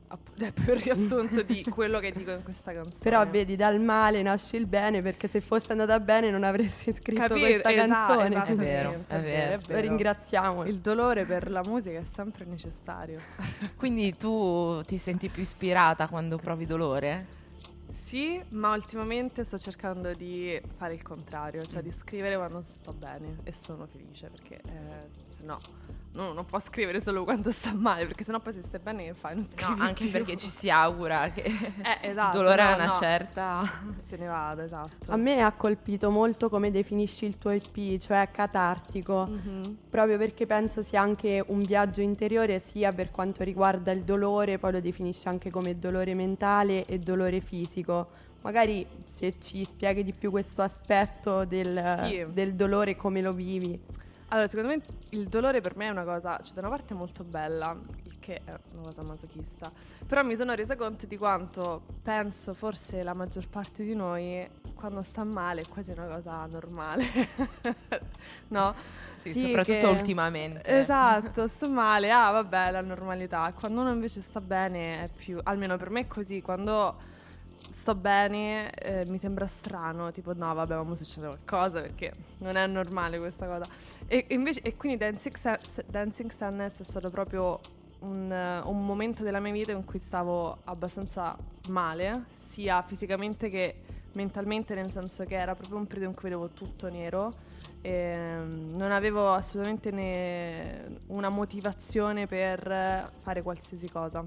app- 0.09 0.28
è 0.40 0.52
più 0.52 0.73
il 0.75 0.81
riassunto 0.81 1.43
di 1.43 1.62
quello 1.64 1.99
che 1.99 2.12
dico 2.12 2.31
in 2.31 2.43
questa 2.43 2.73
canzone. 2.73 3.02
Però 3.02 3.26
vedi, 3.28 3.57
dal 3.57 3.81
male 3.81 4.23
nasce 4.23 4.57
il 4.57 4.66
bene 4.66 5.02
perché 5.02 5.28
se 5.28 5.40
fosse 5.40 5.73
andata 5.73 5.99
bene 6.00 6.31
non 6.31 6.45
avresti 6.45 6.93
scritto 6.95 7.21
Capito? 7.21 7.40
questa 7.47 7.73
Esatto, 7.73 8.16
canzone. 8.19 8.35
esatto, 8.35 8.50
È 8.50 8.55
vero, 8.55 9.05
è 9.07 9.19
vero. 9.21 9.62
Lo 9.69 9.81
ringraziamo. 9.81 10.64
Il 10.64 10.78
dolore 10.78 11.25
per 11.25 11.50
la 11.50 11.62
musica 11.64 11.99
è 11.99 12.05
sempre 12.14 12.45
necessario. 12.45 13.21
Quindi 13.76 14.16
tu 14.16 14.83
ti 14.87 14.99
senti 14.99 15.28
più 15.28 15.43
ispirata 15.43 16.07
quando 16.09 16.37
provi 16.37 16.66
dolore? 16.66 17.26
Sì, 17.97 18.41
ma 18.50 18.73
ultimamente 18.75 19.43
sto 19.43 19.59
cercando 19.59 20.12
di 20.12 20.61
fare 20.76 20.95
il 20.95 21.03
contrario, 21.03 21.65
cioè 21.65 21.83
di 21.83 21.91
scrivere 21.91 22.37
quando 22.37 22.61
sto 22.62 22.93
bene 22.93 23.38
e 23.43 23.53
sono 23.53 23.87
felice 23.87 24.29
perché 24.29 24.57
eh, 24.57 25.09
se 25.25 25.43
no 25.45 25.59
no, 26.12 26.33
non 26.33 26.47
può 26.47 26.59
scrivere 26.61 26.99
solo 26.99 27.25
quando 27.25 27.50
sta 27.50 27.75
male 27.75 28.07
perché 28.07 28.25
sennò 28.25 28.41
poi 28.41 28.55
se 28.55 28.62
stai 28.62 28.81
bene 28.81 29.05
che 29.05 29.12
fai? 29.12 29.35
Non 29.35 29.45
No, 29.50 29.65
scrivi 29.67 29.81
anche 29.83 30.03
più. 30.05 30.12
perché 30.12 30.37
ci 30.38 30.49
si 30.49 30.71
augura 30.71 31.31
che 31.31 31.43
Eh, 31.43 32.09
esatto, 32.09 32.38
il 32.38 32.43
dolore 32.43 32.62
no, 32.62 32.69
a 32.71 32.75
una 32.75 32.87
no. 32.87 32.93
certa... 32.95 33.62
se 34.03 34.17
ne 34.17 34.26
vada, 34.26 34.62
esatto. 34.65 35.11
A 35.12 35.17
me 35.17 35.43
ha 35.43 35.53
colpito 35.53 36.11
molto 36.11 36.49
come 36.49 36.71
definisci 36.71 37.26
il 37.26 37.37
tuo 37.37 37.50
EP, 37.50 37.99
cioè 37.99 38.31
catartico, 38.33 39.26
Mhm. 39.26 39.76
proprio 39.91 40.17
perché 40.17 40.47
penso 40.47 40.81
sia 40.83 41.03
anche 41.03 41.45
un 41.49 41.61
viaggio 41.62 42.00
interiore 42.00 42.61
sia 42.61 42.93
per 42.95 43.11
quanto 43.11 43.45
riguarda 43.45 43.93
il 43.93 44.03
dolore, 44.03 44.59
poi 44.59 44.73
lo 44.73 44.81
definisci 44.81 45.29
anche 45.29 45.50
come 45.50 45.79
dolore 45.79 46.15
mentale 46.15 46.87
e 46.87 46.99
dolore 46.99 47.41
fisico. 47.41 47.86
Magari 48.43 48.87
se 49.05 49.35
ci 49.40 49.64
spieghi 49.64 50.05
di 50.05 50.12
più 50.12 50.31
questo 50.31 50.62
aspetto 50.62 51.45
del, 51.45 51.97
Sì. 51.99 52.25
del 52.33 52.55
dolore, 52.55 52.95
come 52.97 53.21
lo 53.21 53.33
vivi. 53.33 53.78
Allora, 54.28 54.49
secondo 54.49 54.71
me 54.75 54.83
il 55.11 55.28
dolore 55.28 55.61
per 55.61 55.76
me 55.76 55.87
è 55.87 55.90
una 55.90 56.02
cosa, 56.05 56.38
cioè 56.43 56.52
da 56.55 56.61
una 56.61 56.71
parte 56.71 56.95
molto 56.95 57.23
bella, 57.25 57.76
il 58.05 58.19
che 58.19 58.40
è 58.45 58.52
una 58.73 58.83
cosa 58.87 59.02
masochista, 59.02 59.71
però 60.05 60.25
mi 60.25 60.35
sono 60.35 60.52
resa 60.55 60.75
conto 60.75 61.07
di 61.07 61.16
quanto 61.16 61.83
penso 62.02 62.52
forse 62.55 63.05
la 63.05 63.14
maggior 63.14 63.49
parte 63.49 63.85
di 63.85 63.95
noi 63.95 64.45
quando 64.75 65.02
sta 65.02 65.23
male 65.23 65.61
è 65.61 65.69
quasi 65.69 65.93
una 65.93 66.07
cosa 66.07 66.45
normale, 66.47 67.05
no? 68.49 68.75
Sì, 69.21 69.33
Sì, 69.33 69.40
soprattutto 69.40 69.78
che- 69.78 69.87
ultimamente. 69.87 70.62
Esatto, 70.81 71.49
sto 71.49 71.69
male, 71.69 72.11
ah 72.12 72.31
vabbè, 72.31 72.71
la 72.73 72.81
normalità. 72.81 73.52
Quando 73.59 73.81
uno 73.81 73.93
invece 73.93 74.21
sta 74.21 74.40
bene 74.40 75.05
è 75.05 75.09
più, 75.09 75.38
almeno 75.43 75.76
per 75.76 75.90
me 75.90 76.00
è 76.00 76.07
così, 76.07 76.43
quando 76.43 76.97
sto 77.70 77.94
bene 77.94 78.70
eh, 78.70 79.04
mi 79.06 79.18
sembra 79.18 79.46
strano, 79.46 80.11
tipo 80.12 80.32
no 80.35 80.52
vabbè 80.54 80.82
ma 80.82 80.96
succede 80.96 81.26
qualcosa 81.26 81.80
perché 81.80 82.12
non 82.38 82.56
è 82.56 82.66
normale 82.66 83.18
questa 83.18 83.46
cosa. 83.46 83.66
E, 84.06 84.26
invece, 84.28 84.61
e 84.62 84.76
quindi 84.76 84.99
Dancing, 84.99 85.37
Dancing 85.87 86.30
Sadness 86.30 86.80
è 86.80 86.85
stato 86.85 87.11
proprio 87.11 87.61
un, 88.00 88.30
eh, 88.30 88.61
un 88.61 88.85
momento 88.85 89.23
della 89.23 89.40
mia 89.40 89.52
vita 89.52 89.73
in 89.73 89.85
cui 89.85 89.99
stavo 89.99 90.58
abbastanza 90.64 91.37
male, 91.68 92.25
sia 92.44 92.82
fisicamente 92.82 93.50
che 93.50 93.75
mentalmente, 94.12 94.75
nel 94.75 94.90
senso 94.90 95.25
che 95.25 95.37
era 95.37 95.54
proprio 95.54 95.78
un 95.78 95.87
periodo 95.87 96.11
in 96.11 96.14
cui 96.14 96.28
vedevo 96.28 96.49
tutto 96.50 96.88
nero. 96.88 97.35
e, 97.82 98.16
mm, 98.38 98.75
non 98.76 98.90
avevo 98.90 99.32
assolutamente 99.32 99.90
ne- 99.92 101.00
una 101.08 101.28
motivazione 101.28 102.26
per 102.26 103.12
fare 103.20 103.42
qualsiasi 103.42 103.88
cosa. 103.88 104.25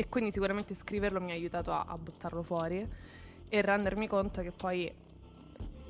E 0.00 0.08
quindi 0.08 0.30
sicuramente 0.30 0.74
scriverlo 0.74 1.20
mi 1.20 1.32
ha 1.32 1.34
aiutato 1.34 1.72
a, 1.72 1.84
a 1.88 1.98
buttarlo 1.98 2.44
fuori 2.44 2.86
e 3.48 3.60
rendermi 3.62 4.06
conto 4.06 4.42
che 4.42 4.52
poi 4.52 4.88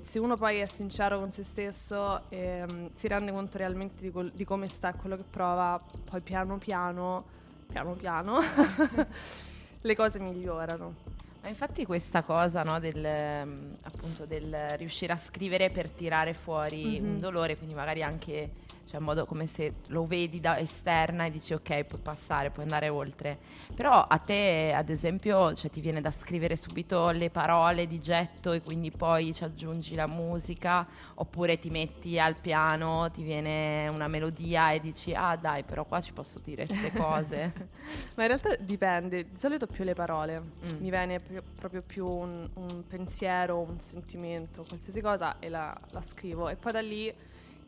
se 0.00 0.18
uno 0.18 0.38
poi 0.38 0.60
è 0.60 0.66
sincero 0.66 1.18
con 1.18 1.30
se 1.30 1.42
stesso 1.44 2.22
e 2.30 2.64
mm, 2.64 2.86
si 2.96 3.06
rende 3.06 3.30
conto 3.32 3.58
realmente 3.58 4.00
di, 4.00 4.10
quel- 4.10 4.32
di 4.32 4.44
come 4.46 4.66
sta 4.68 4.94
quello 4.94 5.14
che 5.16 5.24
prova, 5.28 5.78
poi 6.04 6.22
piano 6.22 6.56
piano, 6.56 7.22
piano 7.66 7.92
piano, 7.92 8.38
le 9.82 9.94
cose 9.94 10.18
migliorano. 10.20 10.94
Ma 11.42 11.48
infatti 11.48 11.84
questa 11.84 12.22
cosa, 12.22 12.62
no, 12.62 12.80
del, 12.80 13.04
ehm, 13.04 13.76
appunto, 13.82 14.24
del 14.24 14.56
riuscire 14.78 15.12
a 15.12 15.16
scrivere 15.18 15.68
per 15.68 15.90
tirare 15.90 16.32
fuori 16.32 16.98
Mhm. 16.98 17.06
un 17.12 17.20
dolore, 17.20 17.58
quindi 17.58 17.74
magari 17.74 18.02
anche, 18.02 18.50
cioè 18.88 18.98
in 19.00 19.04
modo 19.04 19.26
come 19.26 19.46
se 19.46 19.74
lo 19.88 20.04
vedi 20.06 20.40
da 20.40 20.58
esterna 20.58 21.26
e 21.26 21.30
dici 21.30 21.52
ok, 21.52 21.84
puoi 21.84 22.00
passare, 22.00 22.50
puoi 22.50 22.64
andare 22.64 22.88
oltre. 22.88 23.38
Però 23.74 23.92
a 24.06 24.18
te, 24.18 24.72
ad 24.74 24.88
esempio, 24.88 25.54
cioè, 25.54 25.70
ti 25.70 25.80
viene 25.80 26.00
da 26.00 26.10
scrivere 26.10 26.56
subito 26.56 27.10
le 27.10 27.30
parole 27.30 27.86
di 27.86 28.00
getto 28.00 28.52
e 28.52 28.62
quindi 28.62 28.90
poi 28.90 29.32
ci 29.34 29.44
aggiungi 29.44 29.94
la 29.94 30.06
musica, 30.06 30.86
oppure 31.14 31.58
ti 31.58 31.70
metti 31.70 32.18
al 32.18 32.36
piano, 32.40 33.10
ti 33.10 33.22
viene 33.22 33.86
una 33.88 34.08
melodia 34.08 34.70
e 34.72 34.80
dici 34.80 35.12
ah 35.14 35.36
dai, 35.36 35.62
però 35.64 35.84
qua 35.84 36.00
ci 36.00 36.12
posso 36.12 36.40
dire 36.42 36.66
queste 36.66 36.92
cose. 36.92 37.52
Ma 38.16 38.22
in 38.22 38.28
realtà 38.28 38.56
dipende, 38.56 39.24
di 39.30 39.38
solito 39.38 39.66
più 39.66 39.84
le 39.84 39.94
parole, 39.94 40.36
Mm. 40.38 40.80
mi 40.80 40.90
viene 40.90 41.20
più- 41.20 41.42
proprio 41.58 41.82
più 41.82 42.06
un, 42.06 42.48
un 42.54 42.84
pensiero, 42.86 43.58
un 43.60 43.80
sentimento, 43.80 44.64
qualsiasi 44.66 45.00
cosa 45.00 45.36
e 45.38 45.48
la, 45.48 45.76
la 45.90 46.02
scrivo 46.02 46.48
e 46.48 46.56
poi 46.56 46.72
da 46.72 46.80
lì 46.80 47.12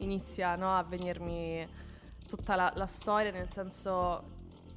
inizia 0.01 0.55
no, 0.57 0.77
a 0.77 0.83
venirmi 0.83 1.67
tutta 2.29 2.55
la, 2.57 2.71
la 2.77 2.87
storia, 2.87 3.31
nel 3.31 3.51
senso 3.51 4.23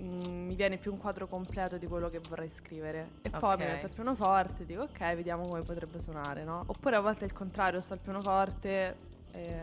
mm, 0.01 0.45
mi 0.47 0.55
viene 0.55 0.77
più 0.77 0.91
un 0.91 0.97
quadro 0.97 1.27
completo 1.27 1.77
di 1.77 1.85
quello 1.87 2.09
che 2.09 2.19
vorrei 2.27 2.49
scrivere 2.49 3.09
e 3.21 3.29
poi 3.29 3.53
Ok. 3.53 3.59
mi 3.59 3.65
metto 3.65 3.85
al 3.85 3.91
pianoforte 3.91 4.63
e 4.63 4.65
dico 4.65 4.81
ok, 4.83 4.99
vediamo 5.15 5.45
come 5.47 5.61
potrebbe 5.61 5.99
suonare, 5.99 6.43
no? 6.43 6.63
Oppure 6.67 6.95
a 6.95 6.99
volte 6.99 7.25
il 7.25 7.33
contrario, 7.33 7.79
sto 7.81 7.93
al 7.93 7.99
pianoforte 7.99 8.95
e 9.31 9.55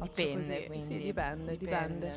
Dipende, 0.00 0.36
così. 0.36 0.66
quindi. 0.66 0.86
Sì, 0.86 0.96
dipende, 0.98 1.56
dipende. 1.56 2.14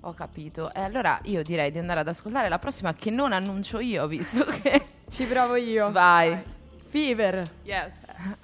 Ho 0.00 0.12
capito. 0.12 0.72
E 0.74 0.80
allora 0.80 1.18
io 1.24 1.42
direi 1.42 1.70
di 1.72 1.78
andare 1.78 2.00
ad 2.00 2.08
ascoltare 2.08 2.48
la 2.50 2.58
prossima 2.58 2.92
che 2.94 3.10
non 3.10 3.32
annuncio 3.32 3.78
io, 3.80 4.06
visto 4.06 4.44
che... 4.62 4.86
Ci 5.08 5.24
provo 5.24 5.54
io. 5.56 5.90
Vai. 5.90 6.38
Fever. 6.90 7.48
Yes. 7.62 8.42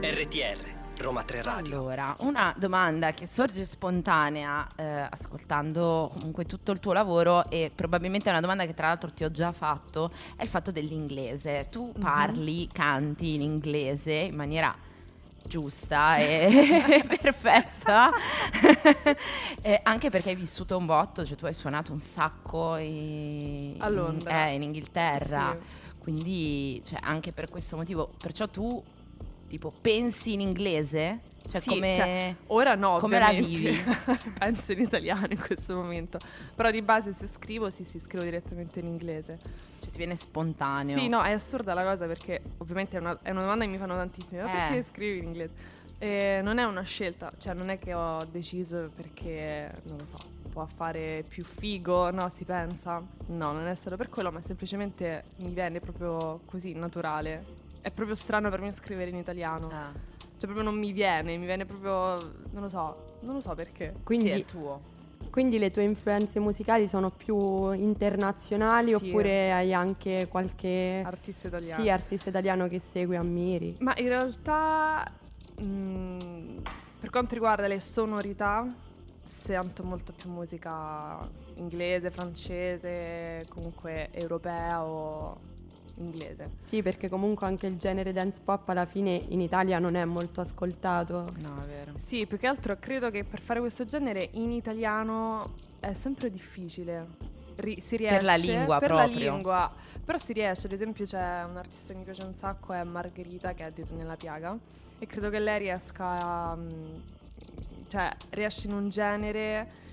RTR, 0.00 0.74
Roma 0.98 1.22
3 1.22 1.40
Radio. 1.40 1.78
Allora, 1.78 2.14
una 2.18 2.54
domanda 2.54 3.12
che 3.12 3.26
sorge 3.26 3.64
spontanea 3.64 4.68
eh, 4.76 5.06
ascoltando 5.08 6.10
comunque 6.12 6.44
tutto 6.44 6.72
il 6.72 6.80
tuo 6.80 6.92
lavoro 6.92 7.48
e 7.48 7.72
probabilmente 7.74 8.28
è 8.28 8.32
una 8.32 8.42
domanda 8.42 8.66
che 8.66 8.74
tra 8.74 8.88
l'altro 8.88 9.10
ti 9.10 9.24
ho 9.24 9.30
già 9.30 9.52
fatto, 9.52 10.12
è 10.36 10.42
il 10.42 10.50
fatto 10.50 10.70
dell'inglese. 10.70 11.68
Tu 11.70 11.94
parli, 11.98 12.68
canti 12.70 13.32
in 13.32 13.40
inglese 13.40 14.12
in 14.12 14.34
maniera 14.34 14.76
giusta 15.48 16.16
e 16.18 17.02
perfetta, 17.20 18.10
Eh, 19.62 19.80
anche 19.82 20.10
perché 20.10 20.30
hai 20.30 20.36
vissuto 20.36 20.76
un 20.76 20.86
botto, 20.86 21.24
cioè 21.26 21.36
tu 21.36 21.46
hai 21.46 21.54
suonato 21.54 21.92
un 21.92 21.98
sacco 21.98 22.76
in, 22.76 23.74
A 23.78 23.88
Londra. 23.88 24.46
eh, 24.48 24.54
in 24.54 24.62
Inghilterra. 24.62 25.56
Sì. 25.58 25.96
Quindi, 25.98 26.80
cioè, 26.84 27.00
anche 27.02 27.32
per 27.32 27.48
questo 27.48 27.76
motivo, 27.76 28.10
perciò 28.16 28.48
tu, 28.48 28.82
tipo, 29.48 29.72
pensi 29.80 30.32
in 30.34 30.40
inglese? 30.40 31.20
Cioè, 31.48 31.60
Sì, 31.60 31.68
come... 31.70 31.94
cioè, 31.94 32.34
ora 32.48 32.74
no, 32.76 32.98
come 32.98 33.18
la 33.18 33.32
vivi? 33.32 33.76
Penso 34.38 34.72
in 34.72 34.80
italiano 34.82 35.26
in 35.30 35.40
questo 35.40 35.74
momento. 35.74 36.18
Però 36.54 36.70
di 36.70 36.82
base 36.82 37.12
se 37.12 37.26
scrivo, 37.26 37.68
sì, 37.70 37.84
sì, 37.84 37.98
scrivo 37.98 38.22
direttamente 38.24 38.80
in 38.80 38.86
inglese. 38.86 39.38
Ti 39.98 40.04
viene 40.04 40.14
spontaneo. 40.16 40.96
Sì, 40.96 41.08
no, 41.08 41.22
è 41.22 41.32
assurda 41.32 41.74
la 41.74 41.82
cosa 41.82 42.06
perché 42.06 42.40
ovviamente 42.58 42.96
è 42.96 43.00
una, 43.00 43.18
è 43.20 43.30
una 43.30 43.40
domanda 43.42 43.64
che 43.64 43.70
mi 43.70 43.78
fanno 43.78 43.96
tantissimi. 43.96 44.40
Ma 44.40 44.48
Eh. 44.48 44.52
perché 44.68 44.82
scrivi 44.84 45.18
in 45.18 45.24
inglese? 45.24 45.76
E 45.98 46.40
non 46.44 46.58
è 46.58 46.64
una 46.64 46.82
scelta, 46.82 47.32
cioè 47.38 47.54
non 47.54 47.68
è 47.70 47.78
che 47.80 47.92
ho 47.92 48.24
deciso 48.30 48.88
perché, 48.94 49.68
non 49.84 49.96
lo 49.98 50.06
so, 50.06 50.16
può 50.48 50.64
fare 50.66 51.24
più 51.26 51.42
figo, 51.44 52.10
no, 52.12 52.28
si 52.28 52.44
pensa. 52.44 53.02
No, 53.26 53.52
non 53.52 53.66
è 53.66 53.74
stato 53.74 53.96
per 53.96 54.08
quello, 54.08 54.30
ma 54.30 54.40
semplicemente 54.40 55.24
mi 55.38 55.50
viene 55.50 55.80
proprio 55.80 56.40
così, 56.46 56.72
naturale. 56.74 57.44
È 57.80 57.90
proprio 57.90 58.14
strano 58.14 58.48
per 58.50 58.60
me 58.60 58.70
scrivere 58.70 59.10
in 59.10 59.16
italiano. 59.16 59.68
Ah, 59.72 59.90
Cioè 59.92 60.48
proprio 60.48 60.62
non 60.62 60.78
mi 60.78 60.92
viene, 60.92 61.36
mi 61.36 61.44
viene 61.46 61.66
proprio, 61.66 62.16
non 62.52 62.62
lo 62.62 62.68
so, 62.68 63.16
non 63.22 63.34
lo 63.34 63.40
so 63.40 63.54
perché. 63.56 63.94
Quindi, 64.04 64.26
sì, 64.32 64.40
è 64.40 64.44
tuo. 64.44 64.80
Quindi 65.38 65.60
le 65.60 65.70
tue 65.70 65.84
influenze 65.84 66.40
musicali 66.40 66.88
sono 66.88 67.10
più 67.10 67.70
internazionali 67.70 68.88
Sì. 68.88 68.94
oppure 68.96 69.52
hai 69.52 69.72
anche 69.72 70.26
qualche 70.28 71.00
Artista 71.06 71.46
italiano. 71.46 71.80
sì, 71.80 71.88
artista 71.88 72.28
italiano 72.30 72.66
che 72.66 72.80
segui 72.80 73.14
e 73.14 73.18
ammiri? 73.18 73.76
Ma 73.78 73.94
in 73.98 74.08
realtà, 74.08 75.08
mm, 75.62 76.56
per 76.98 77.10
quanto 77.10 77.34
riguarda 77.34 77.68
le 77.68 77.78
sonorità, 77.78 78.66
sento 79.22 79.84
molto 79.84 80.12
più 80.12 80.28
musica 80.28 81.18
inglese, 81.54 82.10
francese, 82.10 83.46
comunque 83.48 84.08
europea 84.10 84.82
o 84.82 85.38
inglese. 85.98 86.50
Sì, 86.58 86.82
perché 86.82 87.08
comunque 87.08 87.46
anche 87.46 87.66
il 87.66 87.76
genere 87.76 88.12
dance 88.12 88.40
pop 88.42 88.68
alla 88.68 88.86
fine 88.86 89.10
in 89.28 89.40
Italia 89.40 89.78
non 89.78 89.94
è 89.94 90.04
molto 90.04 90.40
ascoltato. 90.40 91.26
No, 91.38 91.62
è 91.62 91.66
vero. 91.66 91.92
Sì, 91.98 92.26
più 92.26 92.38
che 92.38 92.46
altro 92.46 92.76
credo 92.78 93.10
che 93.10 93.24
per 93.24 93.40
fare 93.40 93.60
questo 93.60 93.84
genere 93.86 94.28
in 94.32 94.50
italiano 94.50 95.54
è 95.80 95.92
sempre 95.92 96.30
difficile. 96.30 97.06
Ri- 97.56 97.80
si 97.80 97.96
riesce 97.96 98.24
la 98.24 98.36
lingua 98.36 98.78
per 98.78 98.88
proprio. 98.88 99.18
la 99.18 99.30
lingua, 99.32 99.72
però 100.04 100.18
si 100.18 100.32
riesce. 100.32 100.66
Ad 100.66 100.72
esempio, 100.72 101.04
c'è 101.04 101.44
un 101.48 101.56
artista 101.56 101.92
che 101.92 101.98
mi 101.98 102.04
piace 102.04 102.22
un 102.22 102.34
sacco, 102.34 102.72
è 102.72 102.82
Margherita, 102.84 103.52
che 103.52 103.64
ha 103.64 103.70
Dito 103.70 103.94
nella 103.94 104.16
piaga, 104.16 104.56
e 104.98 105.06
credo 105.06 105.28
che 105.30 105.38
lei 105.38 105.58
riesca 105.58 106.04
a. 106.06 106.56
mm, 106.56 106.94
cioè, 107.88 108.14
riesce 108.30 108.66
in 108.68 108.74
un 108.74 108.88
genere 108.90 109.86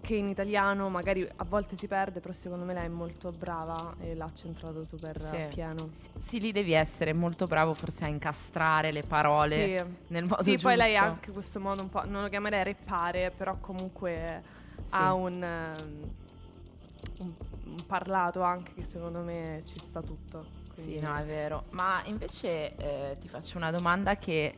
che 0.00 0.14
in 0.14 0.28
italiano 0.28 0.88
magari 0.88 1.28
a 1.36 1.44
volte 1.44 1.76
si 1.76 1.88
perde, 1.88 2.20
però 2.20 2.32
secondo 2.32 2.64
me 2.64 2.74
lei 2.74 2.84
è 2.84 2.88
molto 2.88 3.32
brava 3.32 3.94
e 3.98 4.14
l'ha 4.14 4.30
centrato 4.32 4.84
super 4.84 5.18
Sì. 5.20 5.46
pieno. 5.54 5.90
Sì, 6.18 6.40
lì 6.40 6.52
devi 6.52 6.72
essere 6.72 7.12
molto 7.12 7.46
bravo 7.46 7.74
forse 7.74 8.04
a 8.04 8.08
incastrare 8.08 8.92
le 8.92 9.02
parole 9.02 9.54
Sì. 9.84 9.94
nel 10.08 10.24
modo 10.24 10.42
Sì, 10.42 10.52
giusto. 10.52 10.68
poi 10.68 10.76
lei 10.76 10.96
ha 10.96 11.02
anche 11.04 11.30
questo 11.32 11.58
modo 11.60 11.82
un 11.82 11.88
po', 11.88 12.04
non 12.06 12.22
lo 12.22 12.28
chiamerei 12.28 12.62
reppare, 12.64 13.30
però 13.36 13.56
comunque 13.60 14.42
ha 14.90 15.12
un, 15.12 15.42
ehm, 15.42 16.10
un, 17.18 17.32
un 17.64 17.86
parlato 17.86 18.42
anche 18.42 18.72
che 18.74 18.84
secondo 18.84 19.20
me 19.20 19.62
ci 19.66 19.78
sta 19.78 20.00
tutto. 20.02 20.44
Sì, 20.74 20.82
quindi- 20.82 21.00
no, 21.00 21.16
è 21.16 21.24
vero. 21.24 21.64
Ma 21.70 22.00
invece 22.04 22.76
eh, 22.76 23.16
ti 23.20 23.28
faccio 23.28 23.56
una 23.56 23.70
domanda 23.70 24.16
che 24.16 24.54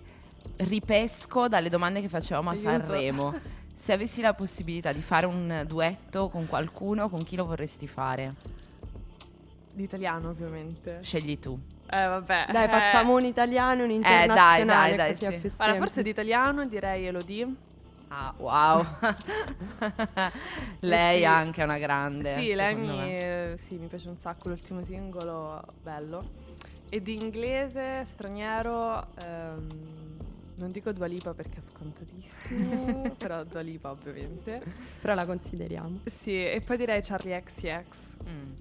ripesco 0.56 1.48
dalle 1.48 1.68
domande 1.68 2.00
che 2.00 2.08
facevamo 2.08 2.50
a 2.50 2.52
Aiuto. 2.52 2.68
Sanremo. 2.68 3.34
Se 3.78 3.92
avessi 3.92 4.20
la 4.20 4.34
possibilità 4.34 4.92
di 4.92 5.00
fare 5.02 5.24
un 5.24 5.64
duetto 5.66 6.28
con 6.28 6.48
qualcuno, 6.48 7.08
con 7.08 7.22
chi 7.22 7.36
lo 7.36 7.46
vorresti 7.46 7.86
fare? 7.86 8.34
Di 9.72 9.84
italiano 9.84 10.30
ovviamente. 10.30 10.98
Scegli 11.00 11.38
tu. 11.38 11.56
Eh 11.88 12.06
vabbè. 12.06 12.46
Dai, 12.50 12.64
eh. 12.64 12.68
facciamo 12.68 13.14
un 13.14 13.24
italiano 13.24 13.82
e 13.82 13.84
un 13.84 13.90
Eh, 13.92 14.00
dai, 14.00 14.22
internazionale 14.22 14.96
dai, 14.96 15.16
dai, 15.16 15.40
sì. 15.40 15.52
Guarda, 15.56 15.76
forse 15.76 16.02
di 16.02 16.10
italiano 16.10 16.66
direi 16.66 17.06
Elodie. 17.06 17.54
Ah, 18.08 18.34
wow. 18.36 18.84
Lei 20.80 21.24
anche 21.24 21.60
è 21.60 21.64
una 21.64 21.78
grande. 21.78 22.34
sì, 22.34 22.54
lei 22.54 22.74
mi, 22.74 23.58
sì, 23.58 23.76
mi 23.76 23.86
piace 23.86 24.08
un 24.08 24.16
sacco, 24.16 24.48
l'ultimo 24.48 24.84
singolo, 24.84 25.62
bello. 25.80 26.28
E 26.88 27.00
di 27.00 27.14
inglese, 27.14 28.04
straniero, 28.06 29.06
ehm, 29.22 29.68
non 30.58 30.70
dico 30.70 30.92
Dua 30.92 31.06
Lipa 31.06 31.34
perché 31.34 31.58
è 31.58 31.62
scontatissimo, 31.62 33.14
però 33.18 33.42
Dua 33.44 33.60
Lipa 33.60 33.90
ovviamente. 33.90 34.62
Però 35.00 35.14
la 35.14 35.24
consideriamo. 35.26 36.00
Sì, 36.06 36.44
e 36.44 36.60
poi 36.60 36.76
direi 36.76 37.00
Charlie 37.02 37.40
XCX. 37.42 37.96
Mm. 38.28 38.52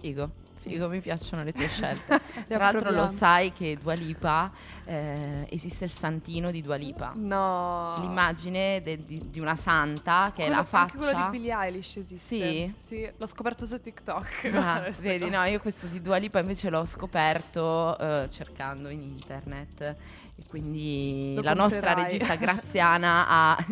Figo. 0.00 0.42
Figo, 0.64 0.88
mi 0.88 1.00
piacciono 1.00 1.44
le 1.44 1.52
tue 1.52 1.68
scelte. 1.68 2.18
Tra 2.48 2.56
l'altro 2.56 2.90
lo 2.90 3.06
sai 3.06 3.52
che 3.52 3.76
Dua 3.80 3.92
Lipa, 3.92 4.50
eh, 4.86 5.46
esiste 5.50 5.84
il 5.84 5.90
santino 5.90 6.50
di 6.50 6.62
Dua 6.62 6.76
Lipa. 6.76 7.12
No. 7.14 7.96
L'immagine 8.00 8.80
de- 8.82 9.04
di, 9.04 9.28
di 9.30 9.40
una 9.40 9.56
santa 9.56 10.32
che 10.34 10.44
è 10.44 10.46
Quello- 10.46 10.60
la 10.62 10.64
faccia. 10.64 10.94
Anche 10.94 10.96
quello 10.96 11.24
di 11.24 11.30
Billie 11.38 11.54
Eilish 11.54 11.96
esiste. 11.98 12.18
Sì? 12.26 12.72
Sì, 12.74 13.10
l'ho 13.14 13.26
scoperto 13.26 13.66
su 13.66 13.78
TikTok. 13.78 14.50
Ah, 14.54 14.88
vedi, 15.00 15.26
cosa. 15.26 15.38
no, 15.38 15.44
io 15.44 15.60
questo 15.60 15.86
di 15.86 16.00
Dua 16.00 16.16
Lipa 16.16 16.38
invece 16.38 16.70
l'ho 16.70 16.86
scoperto 16.86 17.98
eh, 17.98 18.28
cercando 18.30 18.88
in 18.88 19.02
internet 19.02 19.96
e 20.36 20.42
quindi 20.48 21.34
Lo 21.36 21.42
la 21.42 21.52
nostra 21.52 21.94
regista 21.94 22.34
Graziana 22.34 23.26
ha 23.28 23.66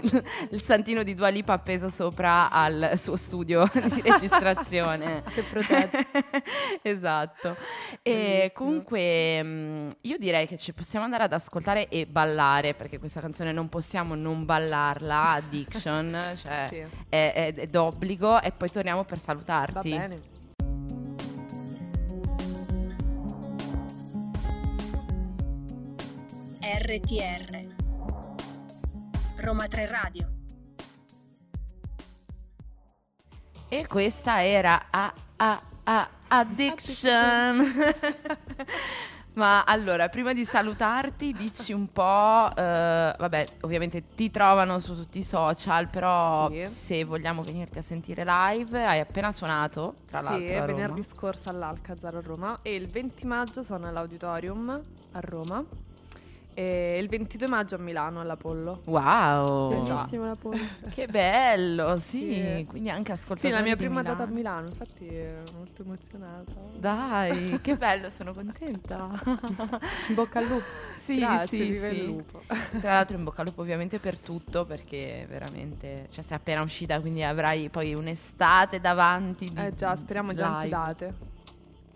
il 0.51 0.61
santino 0.61 1.03
di 1.03 1.14
Dua 1.14 1.29
Lipa 1.29 1.55
appeso 1.55 1.88
sopra 1.88 2.51
al 2.51 2.92
suo 2.96 3.16
studio 3.16 3.68
di 3.72 4.01
registrazione. 4.09 5.22
Che 5.35 5.42
protegge. 5.42 6.07
esatto. 6.83 7.57
E 8.03 8.53
comunque 8.55 9.94
io 10.01 10.18
direi 10.18 10.46
che 10.46 10.57
ci 10.57 10.72
possiamo 10.72 11.05
andare 11.05 11.25
ad 11.25 11.33
ascoltare 11.33 11.88
e 11.88 12.07
ballare 12.07 12.75
perché 12.75 12.98
questa 12.98 13.20
canzone 13.20 13.51
non 13.53 13.68
possiamo 13.68 14.14
non 14.14 14.44
ballarla, 14.44 15.31
Addiction, 15.31 16.16
cioè 16.40 16.66
Sì. 16.68 16.77
è, 17.09 17.33
è- 17.35 17.55
è 17.55 17.66
d'obbligo 17.66 18.40
e 18.40 18.53
poi 18.53 18.70
torniamo 18.70 19.03
per 19.05 19.18
Va 19.18 19.22
salutarti. 19.25 19.90
bene. 19.90 20.20
RTR 26.84 27.74
Roma 29.36 29.68
3 29.68 29.86
Radio 29.86 30.28
E 33.68 33.86
questa 33.86 34.44
era 34.44 34.86
a, 34.90 35.14
a, 35.36 35.62
a 35.84 36.08
Addiction. 36.26 37.62
Ma 39.34 39.62
allora, 39.62 40.08
prima 40.08 40.32
di 40.32 40.44
salutarti, 40.44 41.32
dici 41.32 41.72
un 41.72 41.86
po', 41.86 42.50
eh, 42.56 43.14
vabbè, 43.16 43.46
ovviamente 43.60 44.08
ti 44.16 44.32
trovano 44.32 44.80
su 44.80 44.96
tutti 44.96 45.18
i 45.18 45.22
social, 45.22 45.88
però 45.88 46.50
Sì. 46.50 46.66
se 46.66 47.04
vogliamo 47.04 47.42
venirti 47.42 47.78
a 47.78 47.82
sentire 47.82 48.24
live, 48.24 48.84
hai 48.84 48.98
appena 48.98 49.30
suonato, 49.30 49.98
tra 50.08 50.18
sì, 50.18 50.24
l'altro, 50.24 50.54
Roma. 50.54 50.66
venerdì 50.66 51.04
scorso 51.04 51.48
all'Alcazar 51.48 52.16
a 52.16 52.20
Roma 52.20 52.58
e 52.62 52.74
il 52.74 52.88
20 52.88 53.24
maggio 53.26 53.62
sono 53.62 53.86
all'Auditorium 53.86 54.82
a 55.12 55.20
Roma 55.20 55.64
e 56.54 56.98
il 57.00 57.08
22 57.08 57.48
maggio 57.48 57.74
a 57.76 57.78
Milano 57.78 58.20
all'Apollo. 58.20 58.82
Wow, 58.84 59.68
Bellissimo 59.84 60.26
la 60.26 60.36
ponte. 60.36 60.60
che 60.90 61.06
bello, 61.06 61.98
sì, 61.98 62.34
Sì. 62.34 62.66
quindi 62.68 62.90
anche 62.90 63.14
Sì, 63.16 63.20
ascoltatori 63.22 63.52
la 63.54 63.60
mia 63.62 63.74
di 63.74 63.84
prima 63.84 64.02
data 64.02 64.24
a 64.24 64.26
Milano. 64.26 64.32
Milano, 64.32 64.66
infatti 64.68 65.06
ero 65.14 65.42
molto 65.56 65.82
emozionata. 65.82 66.52
Dai, 66.78 67.58
che 67.62 67.76
bello, 67.76 68.08
sono 68.10 68.32
contenta. 68.32 69.08
In 70.08 70.14
bocca 70.14 70.38
al 70.40 70.46
lupo. 70.46 70.64
Sì, 70.98 71.18
Grazie, 71.18 71.46
sì, 71.46 71.62
il 71.64 71.80
sì. 71.80 72.04
lupo. 72.04 72.42
Tra 72.80 72.92
l'altro 72.94 73.16
in 73.16 73.24
bocca 73.24 73.40
al 73.40 73.48
lupo 73.48 73.60
ovviamente 73.62 73.98
per 73.98 74.18
tutto 74.18 74.64
perché 74.64 75.26
veramente, 75.28 76.06
cioè 76.10 76.22
sei 76.22 76.36
appena 76.36 76.62
uscita 76.62 77.00
quindi 77.00 77.22
avrai 77.24 77.68
poi 77.70 77.92
un'estate 77.94 78.80
davanti. 78.80 79.50
Di 79.52 79.60
Eh 79.60 79.74
già, 79.74 79.96
speriamo 79.96 80.32
già 80.32 80.58
live. 80.58 80.68
date. 80.68 81.14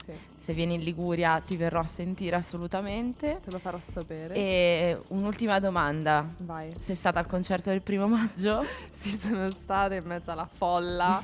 Sì, 0.06 0.12
Se 0.36 0.52
vieni 0.54 0.74
in 0.74 0.82
Liguria 0.82 1.40
ti 1.40 1.56
verrò 1.56 1.80
a 1.80 1.84
sentire 1.84 2.36
assolutamente. 2.36 3.40
te 3.44 3.50
lo 3.50 3.58
farò 3.58 3.80
sapere. 3.80 4.34
E 4.34 5.00
un'ultima 5.08 5.58
domanda. 5.58 6.24
Vai. 6.38 6.72
Sei 6.78 6.94
stata 6.94 7.18
al 7.18 7.26
concerto 7.26 7.70
del 7.70 7.82
primo 7.82 8.06
maggio? 8.06 8.64
Sì, 8.90 9.10
sono 9.10 9.50
stata 9.50 9.94
in 9.96 10.04
mezzo 10.04 10.30
alla 10.30 10.46
folla. 10.50 11.20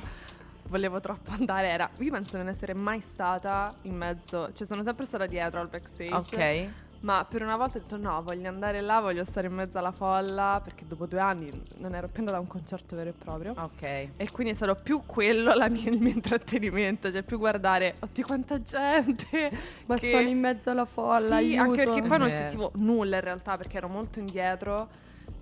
Volevo 0.67 0.99
troppo 0.99 1.31
andare. 1.31 1.69
Era... 1.69 1.89
Io 1.99 2.11
penso 2.11 2.35
di 2.35 2.43
non 2.43 2.51
essere 2.51 2.73
mai 2.73 2.99
stata 3.01 3.73
in 3.83 3.95
mezzo. 3.95 4.51
Cioè, 4.53 4.65
sono 4.67 4.83
sempre 4.83 5.05
stata 5.05 5.25
dietro 5.25 5.59
al 5.61 5.69
backstage. 5.69 6.13
Ok. 6.13 6.69
Ma 7.03 7.25
per 7.29 7.41
una 7.41 7.57
volta 7.57 7.77
ho 7.77 7.81
detto 7.81 7.97
no, 7.97 8.21
voglio 8.23 8.47
andare 8.47 8.79
là, 8.79 9.01
voglio 9.01 9.25
stare 9.25 9.47
in 9.47 9.53
mezzo 9.53 9.77
alla 9.77 9.91
folla. 9.91 10.61
Perché 10.63 10.85
dopo 10.87 11.05
due 11.05 11.19
anni 11.19 11.51
non 11.77 11.93
ero 11.95 12.07
più 12.07 12.19
andata 12.19 12.37
a 12.37 12.39
un 12.39 12.47
concerto 12.47 12.95
vero 12.95 13.09
e 13.09 13.13
proprio. 13.13 13.53
Ok. 13.57 13.81
E 14.15 14.31
quindi 14.31 14.53
è 14.53 14.55
stato 14.55 14.75
più 14.75 15.01
quello 15.05 15.53
la 15.53 15.67
mia- 15.67 15.89
il 15.89 15.99
mio 15.99 16.13
intrattenimento. 16.13 17.11
Cioè, 17.11 17.23
più 17.23 17.37
guardare, 17.39 17.95
oddio, 17.99 18.25
quanta 18.25 18.61
gente. 18.61 19.51
Ma 19.87 19.97
che- 19.97 20.09
sono 20.11 20.29
in 20.29 20.39
mezzo 20.39 20.69
alla 20.69 20.85
folla, 20.85 21.37
Sì, 21.39 21.55
aiuto. 21.57 21.61
anche 21.61 21.83
perché 21.83 22.01
poi 22.07 22.17
non 22.19 22.27
Eh. 22.29 22.35
sentivo 22.37 22.71
nulla 22.75 23.15
in 23.17 23.21
realtà, 23.23 23.57
perché 23.57 23.77
ero 23.77 23.89
molto 23.89 24.19
indietro 24.19 24.87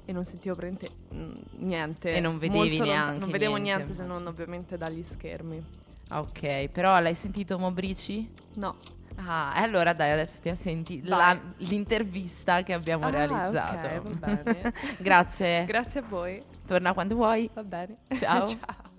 e 0.06 0.12
non 0.14 0.24
sentivo 0.24 0.56
praticamente 0.56 0.96
mm, 1.14 1.32
niente. 1.68 2.12
E 2.14 2.20
non 2.20 2.40
vedevi 2.40 2.70
Molto 2.78 2.84
neanche 2.92 3.20
Non 3.20 3.30
vedevo 3.30 3.56
niente, 3.58 3.84
niente, 3.84 3.94
se 3.94 4.04
non 4.04 4.26
ovviamente 4.26 4.78
dagli 4.78 5.04
schermi. 5.04 5.64
Ok, 6.10 6.70
però 6.70 7.00
l'hai 7.00 7.14
sentito 7.14 7.60
Mobrici? 7.60 8.28
No. 8.56 8.76
Ah, 9.16 9.54
e 9.58 9.62
allora 9.62 9.94
dai, 9.94 10.12
adesso 10.12 10.40
ti 10.42 10.54
senti 10.56 11.02
la- 11.04 11.40
l'intervista 11.58 12.64
che 12.64 12.74
abbiamo 12.74 13.06
Ah, 13.06 13.10
realizzato. 13.10 13.88
ok, 13.88 14.02
va 14.20 14.36
bene. 14.44 14.74
Grazie. 15.00 15.66
Grazie 15.66 16.00
a 16.00 16.04
voi, 16.08 16.42
Torna 16.66 16.94
quando 16.94 17.16
vuoi. 17.16 17.50
va 17.54 17.64
bene. 17.64 17.98
Ciao. 18.10 18.46
Ciao. 18.48 18.90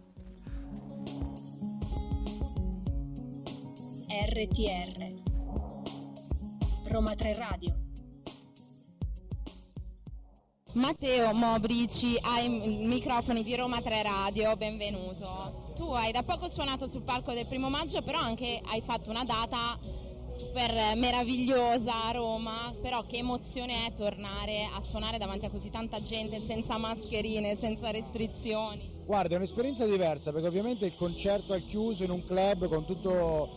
RTR 4.08 5.20
Roma 6.88 7.14
3 7.14 7.34
Radio 7.36 7.74
Matteo 10.74 11.32
Mobrici 11.34 12.16
ai 12.22 12.48
microfoni 12.86 13.42
di 13.42 13.54
Roma 13.56 13.80
3 13.82 14.02
Radio, 14.02 14.56
benvenuto. 14.56 15.72
Tu 15.76 15.84
hai 15.92 16.12
da 16.12 16.22
poco 16.22 16.48
suonato 16.48 16.86
sul 16.86 17.02
palco 17.04 17.34
del 17.34 17.46
primo 17.46 17.68
maggio, 17.68 18.00
però 18.00 18.18
anche 18.20 18.58
hai 18.70 18.80
fatto 18.80 19.10
una 19.10 19.22
data 19.24 19.78
super 20.42 20.96
meravigliosa 20.96 22.04
a 22.04 22.10
Roma, 22.10 22.74
però 22.82 23.04
che 23.06 23.18
emozione 23.18 23.86
è 23.86 23.92
tornare 23.94 24.68
a 24.74 24.80
suonare 24.80 25.16
davanti 25.16 25.46
a 25.46 25.50
così 25.50 25.70
tanta 25.70 26.02
gente 26.02 26.40
senza 26.40 26.76
mascherine, 26.78 27.54
senza 27.54 27.90
restrizioni? 27.90 28.90
Guarda, 29.06 29.34
è 29.34 29.36
un'esperienza 29.36 29.86
diversa 29.86 30.32
perché 30.32 30.48
ovviamente 30.48 30.84
il 30.84 30.96
concerto 30.96 31.52
al 31.52 31.64
chiuso 31.64 32.02
in 32.02 32.10
un 32.10 32.24
club 32.24 32.66
con 32.66 32.84
tutto, 32.84 33.48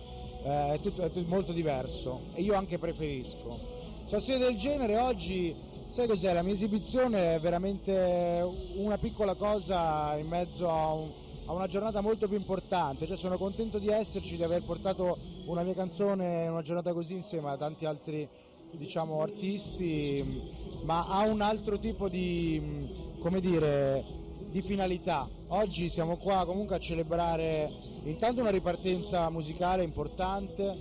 eh, 0.43 0.79
tutto, 0.81 1.03
è 1.03 1.09
molto 1.25 1.53
diverso 1.53 2.27
e 2.33 2.43
io 2.43 2.53
anche 2.53 2.77
preferisco. 2.77 3.73
Situazioni 4.03 4.39
del 4.39 4.55
genere 4.55 4.97
oggi, 4.97 5.55
sai 5.89 6.05
cos'è? 6.07 6.33
La 6.33 6.43
mia 6.43 6.53
esibizione 6.53 7.35
è 7.35 7.39
veramente 7.39 8.47
una 8.75 8.99
piccola 8.99 9.33
cosa 9.33 10.15
in 10.17 10.27
mezzo 10.27 10.69
a, 10.69 10.93
un- 10.93 11.11
a 11.45 11.53
una 11.53 11.67
giornata 11.67 12.01
molto 12.01 12.27
più 12.27 12.37
importante, 12.37 13.05
cioè 13.05 13.15
sono 13.15 13.37
contento 13.37 13.77
di 13.77 13.89
esserci, 13.89 14.35
di 14.35 14.43
aver 14.43 14.63
portato 14.63 15.17
una 15.45 15.61
mia 15.61 15.75
canzone 15.75 16.43
in 16.43 16.51
una 16.51 16.63
giornata 16.63 16.91
così 16.91 17.13
insieme 17.13 17.51
a 17.51 17.57
tanti 17.57 17.85
altri 17.85 18.27
diciamo 18.71 19.21
artisti, 19.21 20.41
ma 20.83 21.07
ha 21.07 21.21
un 21.21 21.41
altro 21.41 21.77
tipo 21.77 22.09
di, 22.09 22.89
come 23.19 23.39
dire, 23.39 24.03
di 24.49 24.61
finalità. 24.61 25.29
Oggi 25.47 25.89
siamo 25.89 26.17
qua 26.17 26.45
comunque 26.45 26.75
a 26.75 26.79
celebrare 26.79 27.71
intanto 28.03 28.41
una 28.41 28.49
ripartenza 28.49 29.29
musicale 29.29 29.83
importante, 29.83 30.75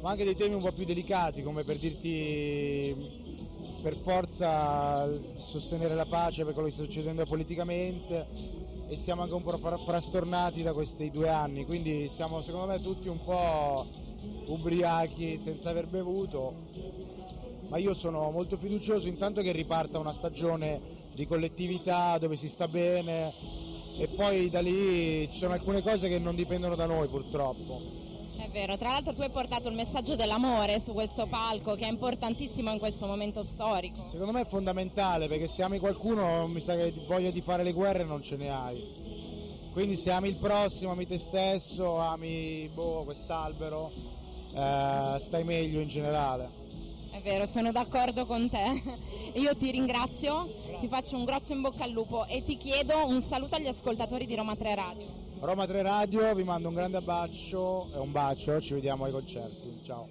ma 0.00 0.10
anche 0.10 0.24
dei 0.24 0.36
temi 0.36 0.54
un 0.54 0.62
po' 0.62 0.72
più 0.72 0.84
delicati, 0.84 1.42
come 1.42 1.64
per 1.64 1.76
dirti 1.76 3.24
per 3.82 3.94
forza 3.94 5.08
sostenere 5.36 5.94
la 5.94 6.06
pace 6.06 6.44
per 6.44 6.54
quello 6.54 6.68
che 6.68 6.74
sta 6.74 6.84
succedendo 6.84 7.24
politicamente 7.24 8.26
e 8.88 8.96
siamo 8.96 9.22
anche 9.22 9.34
un 9.34 9.42
po' 9.42 9.56
fra- 9.58 9.76
frastornati 9.76 10.62
da 10.62 10.72
questi 10.72 11.10
due 11.10 11.28
anni, 11.28 11.64
quindi 11.64 12.08
siamo 12.08 12.40
secondo 12.40 12.66
me 12.66 12.80
tutti 12.80 13.08
un 13.08 13.22
po' 13.22 13.84
ubriachi 14.46 15.38
senza 15.38 15.70
aver 15.70 15.86
bevuto, 15.86 16.54
ma 17.68 17.78
io 17.78 17.94
sono 17.94 18.30
molto 18.30 18.56
fiducioso 18.56 19.08
intanto 19.08 19.42
che 19.42 19.50
riparta 19.52 19.98
una 19.98 20.12
stagione 20.12 20.80
di 21.12 21.26
collettività 21.26 22.18
dove 22.18 22.36
si 22.36 22.48
sta 22.48 22.68
bene 22.68 23.32
e 23.98 24.06
poi 24.08 24.48
da 24.50 24.60
lì 24.60 25.28
ci 25.30 25.38
sono 25.38 25.54
alcune 25.54 25.82
cose 25.82 26.08
che 26.08 26.18
non 26.18 26.34
dipendono 26.36 26.76
da 26.76 26.86
noi 26.86 27.08
purtroppo. 27.08 28.05
È 28.36 28.48
vero, 28.50 28.76
tra 28.76 28.90
l'altro 28.90 29.12
tu 29.12 29.22
hai 29.22 29.30
portato 29.30 29.68
il 29.68 29.74
messaggio 29.74 30.14
dell'amore 30.14 30.78
su 30.80 30.92
questo 30.92 31.26
palco 31.26 31.74
che 31.74 31.86
è 31.86 31.88
importantissimo 31.88 32.70
in 32.70 32.78
questo 32.78 33.06
momento 33.06 33.42
storico. 33.42 34.06
Secondo 34.10 34.32
me 34.32 34.42
è 34.42 34.46
fondamentale 34.46 35.26
perché 35.26 35.48
se 35.48 35.62
ami 35.62 35.78
qualcuno 35.78 36.46
mi 36.46 36.60
sa 36.60 36.74
che 36.74 36.92
voglia 37.06 37.30
di 37.30 37.40
fare 37.40 37.62
le 37.62 37.72
guerre 37.72 38.04
non 38.04 38.22
ce 38.22 38.36
ne 38.36 38.50
hai. 38.50 39.04
Quindi 39.72 39.96
se 39.96 40.10
ami 40.10 40.28
il 40.28 40.36
prossimo, 40.36 40.92
ami 40.92 41.06
te 41.06 41.18
stesso, 41.18 41.98
ami 41.98 42.70
boh, 42.72 43.04
quest'albero, 43.04 43.90
eh, 44.54 45.16
stai 45.18 45.44
meglio 45.44 45.80
in 45.80 45.88
generale. 45.88 46.64
È 47.10 47.20
vero, 47.20 47.46
sono 47.46 47.72
d'accordo 47.72 48.26
con 48.26 48.48
te. 48.48 48.82
Io 49.40 49.56
ti 49.56 49.70
ringrazio, 49.70 50.50
ti 50.80 50.88
faccio 50.88 51.16
un 51.16 51.24
grosso 51.24 51.52
in 51.52 51.62
bocca 51.62 51.84
al 51.84 51.90
lupo 51.90 52.26
e 52.26 52.44
ti 52.44 52.56
chiedo 52.56 53.06
un 53.06 53.20
saluto 53.20 53.56
agli 53.56 53.66
ascoltatori 53.66 54.26
di 54.26 54.34
Roma 54.34 54.56
3 54.56 54.74
Radio. 54.74 55.25
Roma 55.38 55.66
3 55.66 55.82
Radio, 55.82 56.34
vi 56.34 56.44
mando 56.44 56.68
un 56.68 56.74
grande 56.74 56.96
abbraccio 56.96 57.92
e 57.94 57.98
un 57.98 58.10
bacio, 58.10 58.60
ci 58.60 58.74
vediamo 58.74 59.04
ai 59.04 59.12
concerti. 59.12 59.80
Ciao. 59.84 60.08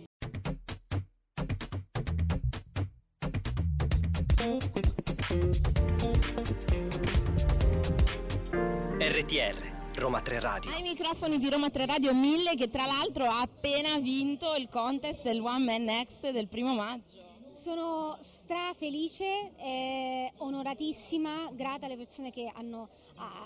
RTR 8.98 9.74
Roma 9.96 10.22
3 10.22 10.40
Radio 10.40 10.72
Ai 10.72 10.82
microfoni 10.82 11.40
di 11.40 11.50
Roma 11.50 11.70
3 11.70 11.86
Radio 11.86 12.14
1000 12.14 12.56
che 12.56 12.70
tra 12.70 12.86
l'altro 12.86 13.26
ha 13.26 13.42
appena 13.42 14.00
vinto 14.00 14.56
il 14.56 14.68
contest 14.70 15.24
del 15.24 15.40
One 15.40 15.64
Man 15.64 15.84
Next 15.84 16.30
del 16.32 16.48
primo 16.48 16.74
maggio. 16.74 17.35
Sono 17.56 18.18
strafelice, 18.20 19.52
eh, 19.56 20.30
onoratissima, 20.40 21.50
grata 21.54 21.86
alle 21.86 21.96
persone 21.96 22.30
che 22.30 22.52
hanno, 22.54 22.90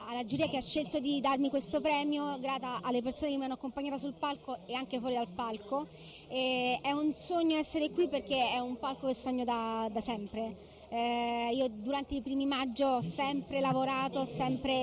alla 0.08 0.26
giuria 0.26 0.48
che 0.48 0.58
ha 0.58 0.62
scelto 0.62 1.00
di 1.00 1.22
darmi 1.22 1.52
questo 1.52 1.80
premio, 1.80 2.40
grata 2.40 2.80
alle 2.82 3.04
persone 3.04 3.30
che 3.30 3.38
mi 3.38 3.44
hanno 3.44 3.54
accompagnata 3.54 4.00
sul 4.00 4.14
palco 4.14 4.66
e 4.66 4.74
anche 4.74 4.98
fuori 4.98 5.14
dal 5.14 5.28
palco. 5.28 5.86
E 6.28 6.80
è 6.82 6.92
un 6.92 7.14
sogno 7.14 7.56
essere 7.58 7.92
qui 7.92 8.08
perché 8.08 8.50
è 8.50 8.58
un 8.58 8.80
palco 8.80 9.06
che 9.06 9.14
sogno 9.14 9.44
da, 9.44 9.88
da 9.92 10.02
sempre. 10.02 10.58
Eh, 10.90 11.52
io 11.54 11.68
durante 11.70 12.16
i 12.16 12.22
primi 12.22 12.48
maggio 12.48 12.88
ho 12.88 13.02
sempre 13.02 13.60
lavorato, 13.60 14.22
ho 14.22 14.26
sempre 14.26 14.74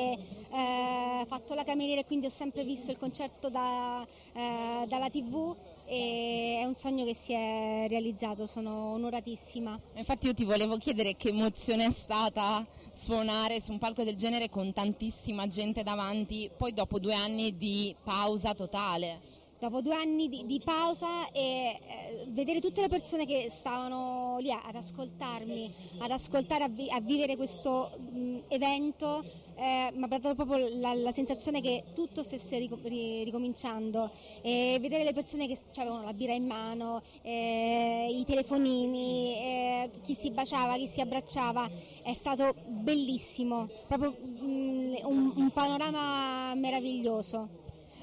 eh, 0.51 1.25
fatto 1.27 1.55
la 1.55 1.65
cameriera 1.65 2.01
e 2.01 2.07
quindi 2.07 2.27
ho 2.27 2.31
sempre 2.31 2.62
visto 2.62 2.93
il 2.93 2.97
concerto 2.97 3.51
da- 3.51 4.07
eh, 4.33 4.85
dalla 4.87 5.11
tv 5.11 5.57
e 5.87 6.59
è 6.61 6.64
un 6.64 6.75
sogno 6.75 7.05
che 7.05 7.14
si 7.14 7.33
è 7.33 7.87
realizzato, 7.88 8.44
sono 8.46 8.92
onoratissima. 8.92 9.79
Infatti 9.94 10.27
io 10.27 10.35
ti 10.35 10.44
volevo 10.44 10.77
chiedere 10.77 11.16
che 11.16 11.29
emozione 11.29 11.87
è 11.87 11.90
stata 11.90 12.66
suonare 12.92 13.61
su 13.61 13.72
un 13.72 13.79
palco 13.79 14.03
del 14.03 14.16
genere 14.16 14.49
con 14.49 14.72
tantissima 14.72 15.46
gente 15.46 15.83
davanti, 15.83 16.51
poi 16.57 16.72
dopo 16.72 16.99
due 16.99 17.14
anni 17.14 17.57
di 17.57 17.94
pausa 18.03 18.55
totale. 18.55 19.44
Dopo 19.59 19.81
due 19.81 19.95
anni 19.95 20.29
di, 20.29 20.45
di 20.45 20.61
pausa 20.62 21.31
e 21.33 21.40
eh, 21.40 22.25
vedere 22.29 22.61
tutte 22.61 22.83
le 22.83 22.88
persone 22.88 23.25
che 23.25 23.47
stavano 23.49 24.37
lì 24.38 24.51
ad 24.53 24.75
ascoltarmi, 24.75 25.71
ad 26.01 26.11
ascoltare, 26.11 26.64
a, 26.64 26.69
vi- 26.69 26.90
a 26.90 27.01
vivere 27.01 27.37
questo 27.37 27.90
mh, 27.97 28.38
evento, 28.49 29.25
eh, 29.59 29.90
mi 29.95 30.05
ha 30.05 30.07
dato 30.09 30.35
proprio 30.35 30.69
la, 30.79 30.92
la 30.92 31.11
sensazione 31.11 31.62
che 31.62 31.85
tutto 31.95 32.23
stesse 32.23 32.59
rico- 32.59 32.79
ri- 32.83 33.25
ricominciando 33.25 34.11
e 34.42 34.77
vedere 34.79 35.05
le 35.05 35.14
persone 35.14 35.47
che 35.47 35.57
c- 35.57 35.79
avevano 35.79 36.05
la 36.05 36.12
birra 36.12 36.35
in 36.35 36.45
mano, 36.47 37.01
eh, 37.23 38.09
i 38.11 38.25
telefonini, 38.27 39.37
eh, 39.37 39.90
chi 40.03 40.14
si 40.14 40.31
baciava, 40.33 40.77
chi 40.77 40.87
si 40.87 41.01
abbracciava, 41.01 41.66
è 42.03 42.12
stato 42.12 42.55
bellissimo, 42.66 43.71
proprio 43.87 44.11
mh, 44.11 44.99
un- 45.05 45.33
un 45.35 45.51
panorama 45.51 46.55
meraviglioso. 46.55 47.49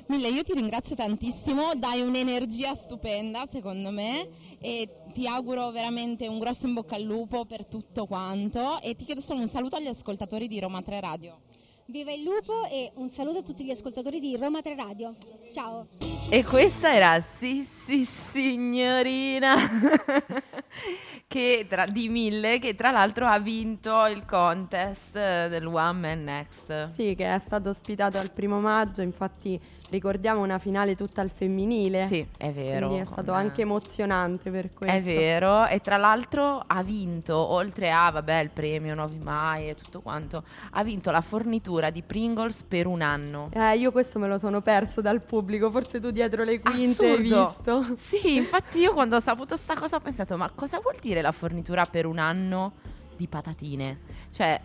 Mille, 0.07 0.27
io 0.27 0.43
ti 0.43 0.53
ringrazio 0.53 0.95
tantissimo, 0.95 1.75
dai 1.75 2.01
un'energia 2.01 2.75
stupenda 2.75 3.45
secondo 3.45 3.89
me 3.89 4.27
e 4.59 4.89
ti 5.13 5.27
auguro 5.27 5.71
veramente 5.71 6.27
un 6.27 6.39
grosso 6.39 6.67
in 6.67 6.73
bocca 6.73 6.95
al 6.95 7.03
lupo 7.03 7.45
per 7.45 7.65
tutto 7.65 8.05
quanto 8.05 8.81
e 8.81 8.95
ti 8.95 9.05
chiedo 9.05 9.21
solo 9.21 9.39
un 9.39 9.47
saluto 9.47 9.77
agli 9.77 9.87
ascoltatori 9.87 10.47
di 10.47 10.59
Roma 10.59 10.81
3 10.81 10.99
Radio. 10.99 11.39
Viva 11.85 12.11
il 12.11 12.23
lupo 12.23 12.65
e 12.69 12.91
un 12.95 13.09
saluto 13.09 13.39
a 13.39 13.41
tutti 13.43 13.65
gli 13.65 13.69
ascoltatori 13.69 14.19
di 14.19 14.35
Roma 14.37 14.61
3 14.61 14.75
Radio. 14.75 15.15
Ciao! 15.53 15.87
E 16.29 16.43
questa 16.43 16.93
era 16.93 17.19
Sì, 17.21 17.65
sì, 17.65 18.05
signorina 18.05 19.55
che 21.27 21.65
tra, 21.67 21.85
di 21.85 22.07
Mille, 22.07 22.59
che 22.59 22.75
tra 22.75 22.91
l'altro 22.91 23.25
ha 23.25 23.37
vinto 23.39 24.05
il 24.05 24.25
contest 24.25 25.13
del 25.13 25.65
One 25.65 25.99
Man 25.99 26.23
Next. 26.23 26.83
Sì, 26.83 27.15
che 27.15 27.33
è 27.33 27.39
stato 27.39 27.69
ospitato 27.69 28.17
al 28.17 28.31
primo 28.31 28.59
maggio, 28.59 29.01
infatti 29.01 29.59
ricordiamo 29.93 30.41
una 30.41 30.57
finale 30.57 30.95
tutta 30.95 31.21
al 31.21 31.29
femminile. 31.29 32.07
Sì, 32.07 32.25
è 32.37 32.51
vero. 32.51 32.87
Quindi 32.87 33.03
è 33.03 33.05
stato 33.05 33.31
con- 33.31 33.35
anche 33.35 33.61
emozionante 33.61 34.49
per 34.49 34.73
questo. 34.73 34.95
È 34.97 35.01
vero, 35.01 35.67
e 35.67 35.79
tra 35.81 35.97
l'altro 35.97 36.63
ha 36.65 36.81
vinto, 36.81 37.35
oltre 37.37 37.91
a 37.91 38.09
vabbè, 38.09 38.39
il 38.39 38.49
premio 38.49 38.95
Novi 38.95 39.19
Mai 39.19 39.69
e 39.69 39.75
tutto 39.75 40.01
quanto, 40.01 40.43
ha 40.71 40.83
vinto 40.83 41.11
la 41.11 41.21
fornitura 41.21 41.91
di 41.91 42.01
Pringles 42.01 42.63
per 42.63 42.87
un 42.87 43.01
anno. 43.01 43.49
Eh, 43.53 43.77
io 43.77 43.91
questo 43.91 44.17
me 44.17 44.27
lo 44.27 44.39
sono 44.39 44.61
perso 44.61 44.99
dal 44.99 45.21
pubblico, 45.21 45.69
forse 45.69 45.99
tu 45.99 46.09
dietro 46.09 46.43
le 46.43 46.59
quinte 46.59 47.05
hai 47.05 47.13
Assurdo. 47.13 47.47
visto. 47.47 47.95
Sì, 47.97 48.35
infatti 48.35 48.79
io 48.79 48.93
quando 48.93 49.17
ho 49.17 49.19
saputo 49.19 49.55
sta 49.55 49.75
cosa 49.75 49.97
ho 49.97 49.99
pensato, 49.99 50.35
ma 50.37 50.49
cosa 50.53 50.79
vuol 50.79 50.95
dire 50.99 51.21
la 51.21 51.31
fornitura 51.31 51.85
per 51.85 52.07
un 52.07 52.17
anno 52.17 52.73
di 53.15 53.27
patatine? 53.27 53.99
Cioè, 54.31 54.59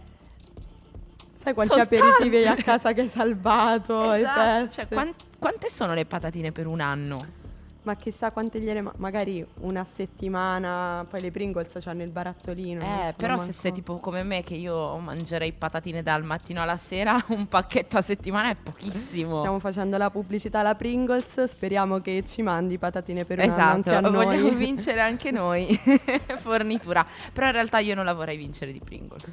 Sai 1.39 1.55
quanti 1.55 1.73
Soltanto- 1.75 2.05
aperitivi 2.05 2.37
hai 2.39 2.47
a 2.47 2.57
casa 2.57 2.93
che 2.93 3.03
hai 3.03 3.09
salvato, 3.09 4.11
esatto, 4.13 4.71
cioè, 4.73 4.89
quan- 4.89 5.15
quante 5.39 5.71
sono 5.71 5.95
le 5.95 6.05
patatine 6.05 6.51
per 6.51 6.67
un 6.67 6.81
anno? 6.81 7.37
Ma 7.83 7.95
chissà 7.95 8.33
quante 8.33 8.59
gliele 8.61 8.81
ma- 8.83 8.93
magari 8.97 9.47
una 9.61 9.87
settimana, 9.95 11.07
poi 11.09 11.21
le 11.21 11.31
Pringles 11.31 11.87
hanno 11.87 12.03
il 12.03 12.11
barattolino. 12.11 12.83
Eh, 12.83 13.15
però 13.17 13.35
se 13.37 13.45
manco- 13.45 13.53
sei 13.53 13.73
tipo 13.73 13.99
come 13.99 14.25
me 14.25 14.43
che 14.43 14.55
io 14.55 14.97
mangerei 14.99 15.53
patatine 15.53 16.03
dal 16.03 16.25
mattino 16.25 16.61
alla 16.61 16.77
sera, 16.77 17.17
un 17.29 17.47
pacchetto 17.47 17.97
a 17.97 18.03
settimana 18.03 18.51
è 18.51 18.57
pochissimo. 18.57 19.39
Stiamo 19.39 19.61
facendo 19.61 19.97
la 19.97 20.11
pubblicità 20.11 20.59
alla 20.59 20.75
Pringles, 20.75 21.45
speriamo 21.45 22.01
che 22.01 22.25
ci 22.27 22.43
mandi 22.43 22.79
patatine 22.79 23.25
per 23.25 23.39
un 23.39 23.45
anno 23.45 23.53
Esatto, 23.55 23.75
anche 23.77 23.95
a 23.95 24.01
noi. 24.01 24.25
vogliamo 24.25 24.51
vincere 24.59 25.01
anche 25.01 25.31
noi 25.31 25.81
fornitura. 26.39 27.07
Però 27.33 27.47
in 27.47 27.53
realtà 27.53 27.79
io 27.79 27.95
non 27.95 28.05
la 28.05 28.13
vorrei 28.13 28.37
vincere 28.37 28.73
di 28.73 28.81
Pringles. 28.85 29.25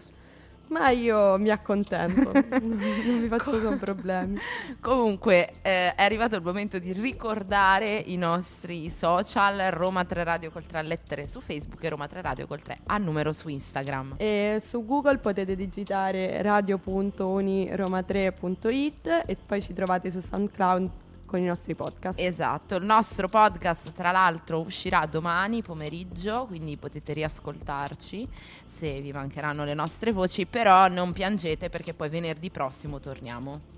Ma 0.68 0.90
io 0.90 1.38
mi 1.38 1.50
accontento, 1.50 2.32
non 2.34 3.20
mi 3.20 3.28
faccio 3.28 3.60
sono 3.60 3.78
problemi. 3.78 4.40
Comunque 4.80 5.56
eh, 5.62 5.94
è 5.94 6.04
arrivato 6.04 6.36
il 6.36 6.42
momento 6.42 6.80
di 6.80 6.92
ricordare 6.92 7.98
i 7.98 8.18
nostri 8.18 8.90
social 8.90 9.70
Roma 9.72 10.06
3 10.06 10.24
Radio 10.24 10.50
col 10.52 10.66
3 10.66 10.80
a 10.80 10.82
lettere 10.82 11.28
su 11.28 11.40
Facebook 11.40 11.84
e 11.84 11.90
Roma 11.90 12.08
3 12.08 12.22
Radio 12.22 12.48
col 12.48 12.62
3 12.62 12.80
a 12.86 12.98
numero 12.98 13.32
su 13.32 13.48
Instagram. 13.48 14.16
E 14.18 14.60
su 14.64 14.84
Google 14.86 15.20
potete 15.20 15.56
digitare 15.56 16.42
radio.uniroma3.it 16.42 19.24
e 19.26 19.38
poi 19.46 19.62
ci 19.62 19.74
trovate 19.74 20.10
su 20.10 20.20
SoundCloud 20.20 21.04
con 21.36 21.44
i 21.44 21.48
nostri 21.48 21.76
podcast. 21.76 22.18
Esatto, 22.18 22.76
il 22.76 22.86
nostro 22.86 23.28
podcast 23.28 23.92
tra 23.92 24.12
l'altro 24.12 24.62
uscirà 24.62 25.06
domani 25.06 25.62
pomeriggio, 25.62 26.46
quindi 26.46 26.78
potete 26.78 27.12
riascoltarci 27.12 28.28
se 28.66 29.02
vi 29.02 29.12
mancheranno 29.12 29.66
le 29.66 29.74
nostre 29.74 30.14
voci, 30.14 30.46
però 30.46 30.88
non 30.88 31.12
piangete 31.12 31.70
perché 31.70 31.94
poi 31.94 32.08
venerdì 32.08 32.50
prossimo 32.50 33.00
torniamo. 33.02 33.75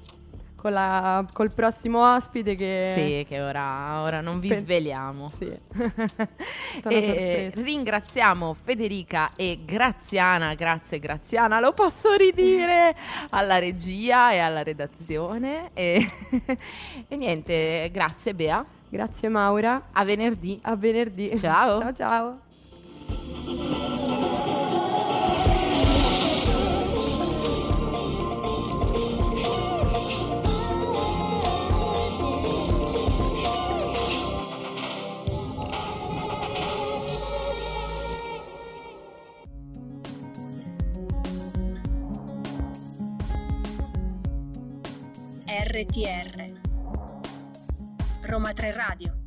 Con 0.57 0.73
la, 0.73 1.23
col 1.33 1.51
prossimo 1.51 2.15
ospite 2.15 2.55
che... 2.55 2.93
Sì, 2.95 3.25
che 3.29 3.41
ora, 3.41 4.01
ora 4.01 4.21
non 4.21 4.39
vi 4.39 4.49
Pe- 4.49 4.57
sveliamo. 4.57 5.29
Sì. 5.29 5.53
Ringraziamo 7.53 8.55
Federica 8.63 9.31
e 9.35 9.59
Graziana, 9.63 10.55
grazie 10.55 10.99
Graziana, 10.99 11.59
lo 11.59 11.73
posso 11.73 12.15
ridire, 12.15 12.95
alla 13.29 13.59
regia 13.59 14.31
e 14.31 14.39
alla 14.39 14.63
redazione. 14.63 15.69
E, 15.73 16.11
e 17.07 17.15
niente, 17.15 17.89
grazie 17.91 18.33
Bea. 18.33 18.65
Grazie 18.89 19.29
Maura. 19.29 19.89
A 19.91 20.03
venerdì. 20.03 20.59
A 20.63 20.75
venerdì. 20.75 21.37
Ciao. 21.37 21.77
ciao 21.79 21.93
ciao. 21.93 23.95
RTR 45.77 46.57
Roma 48.23 48.51
3 48.51 48.71
Radio 48.71 49.26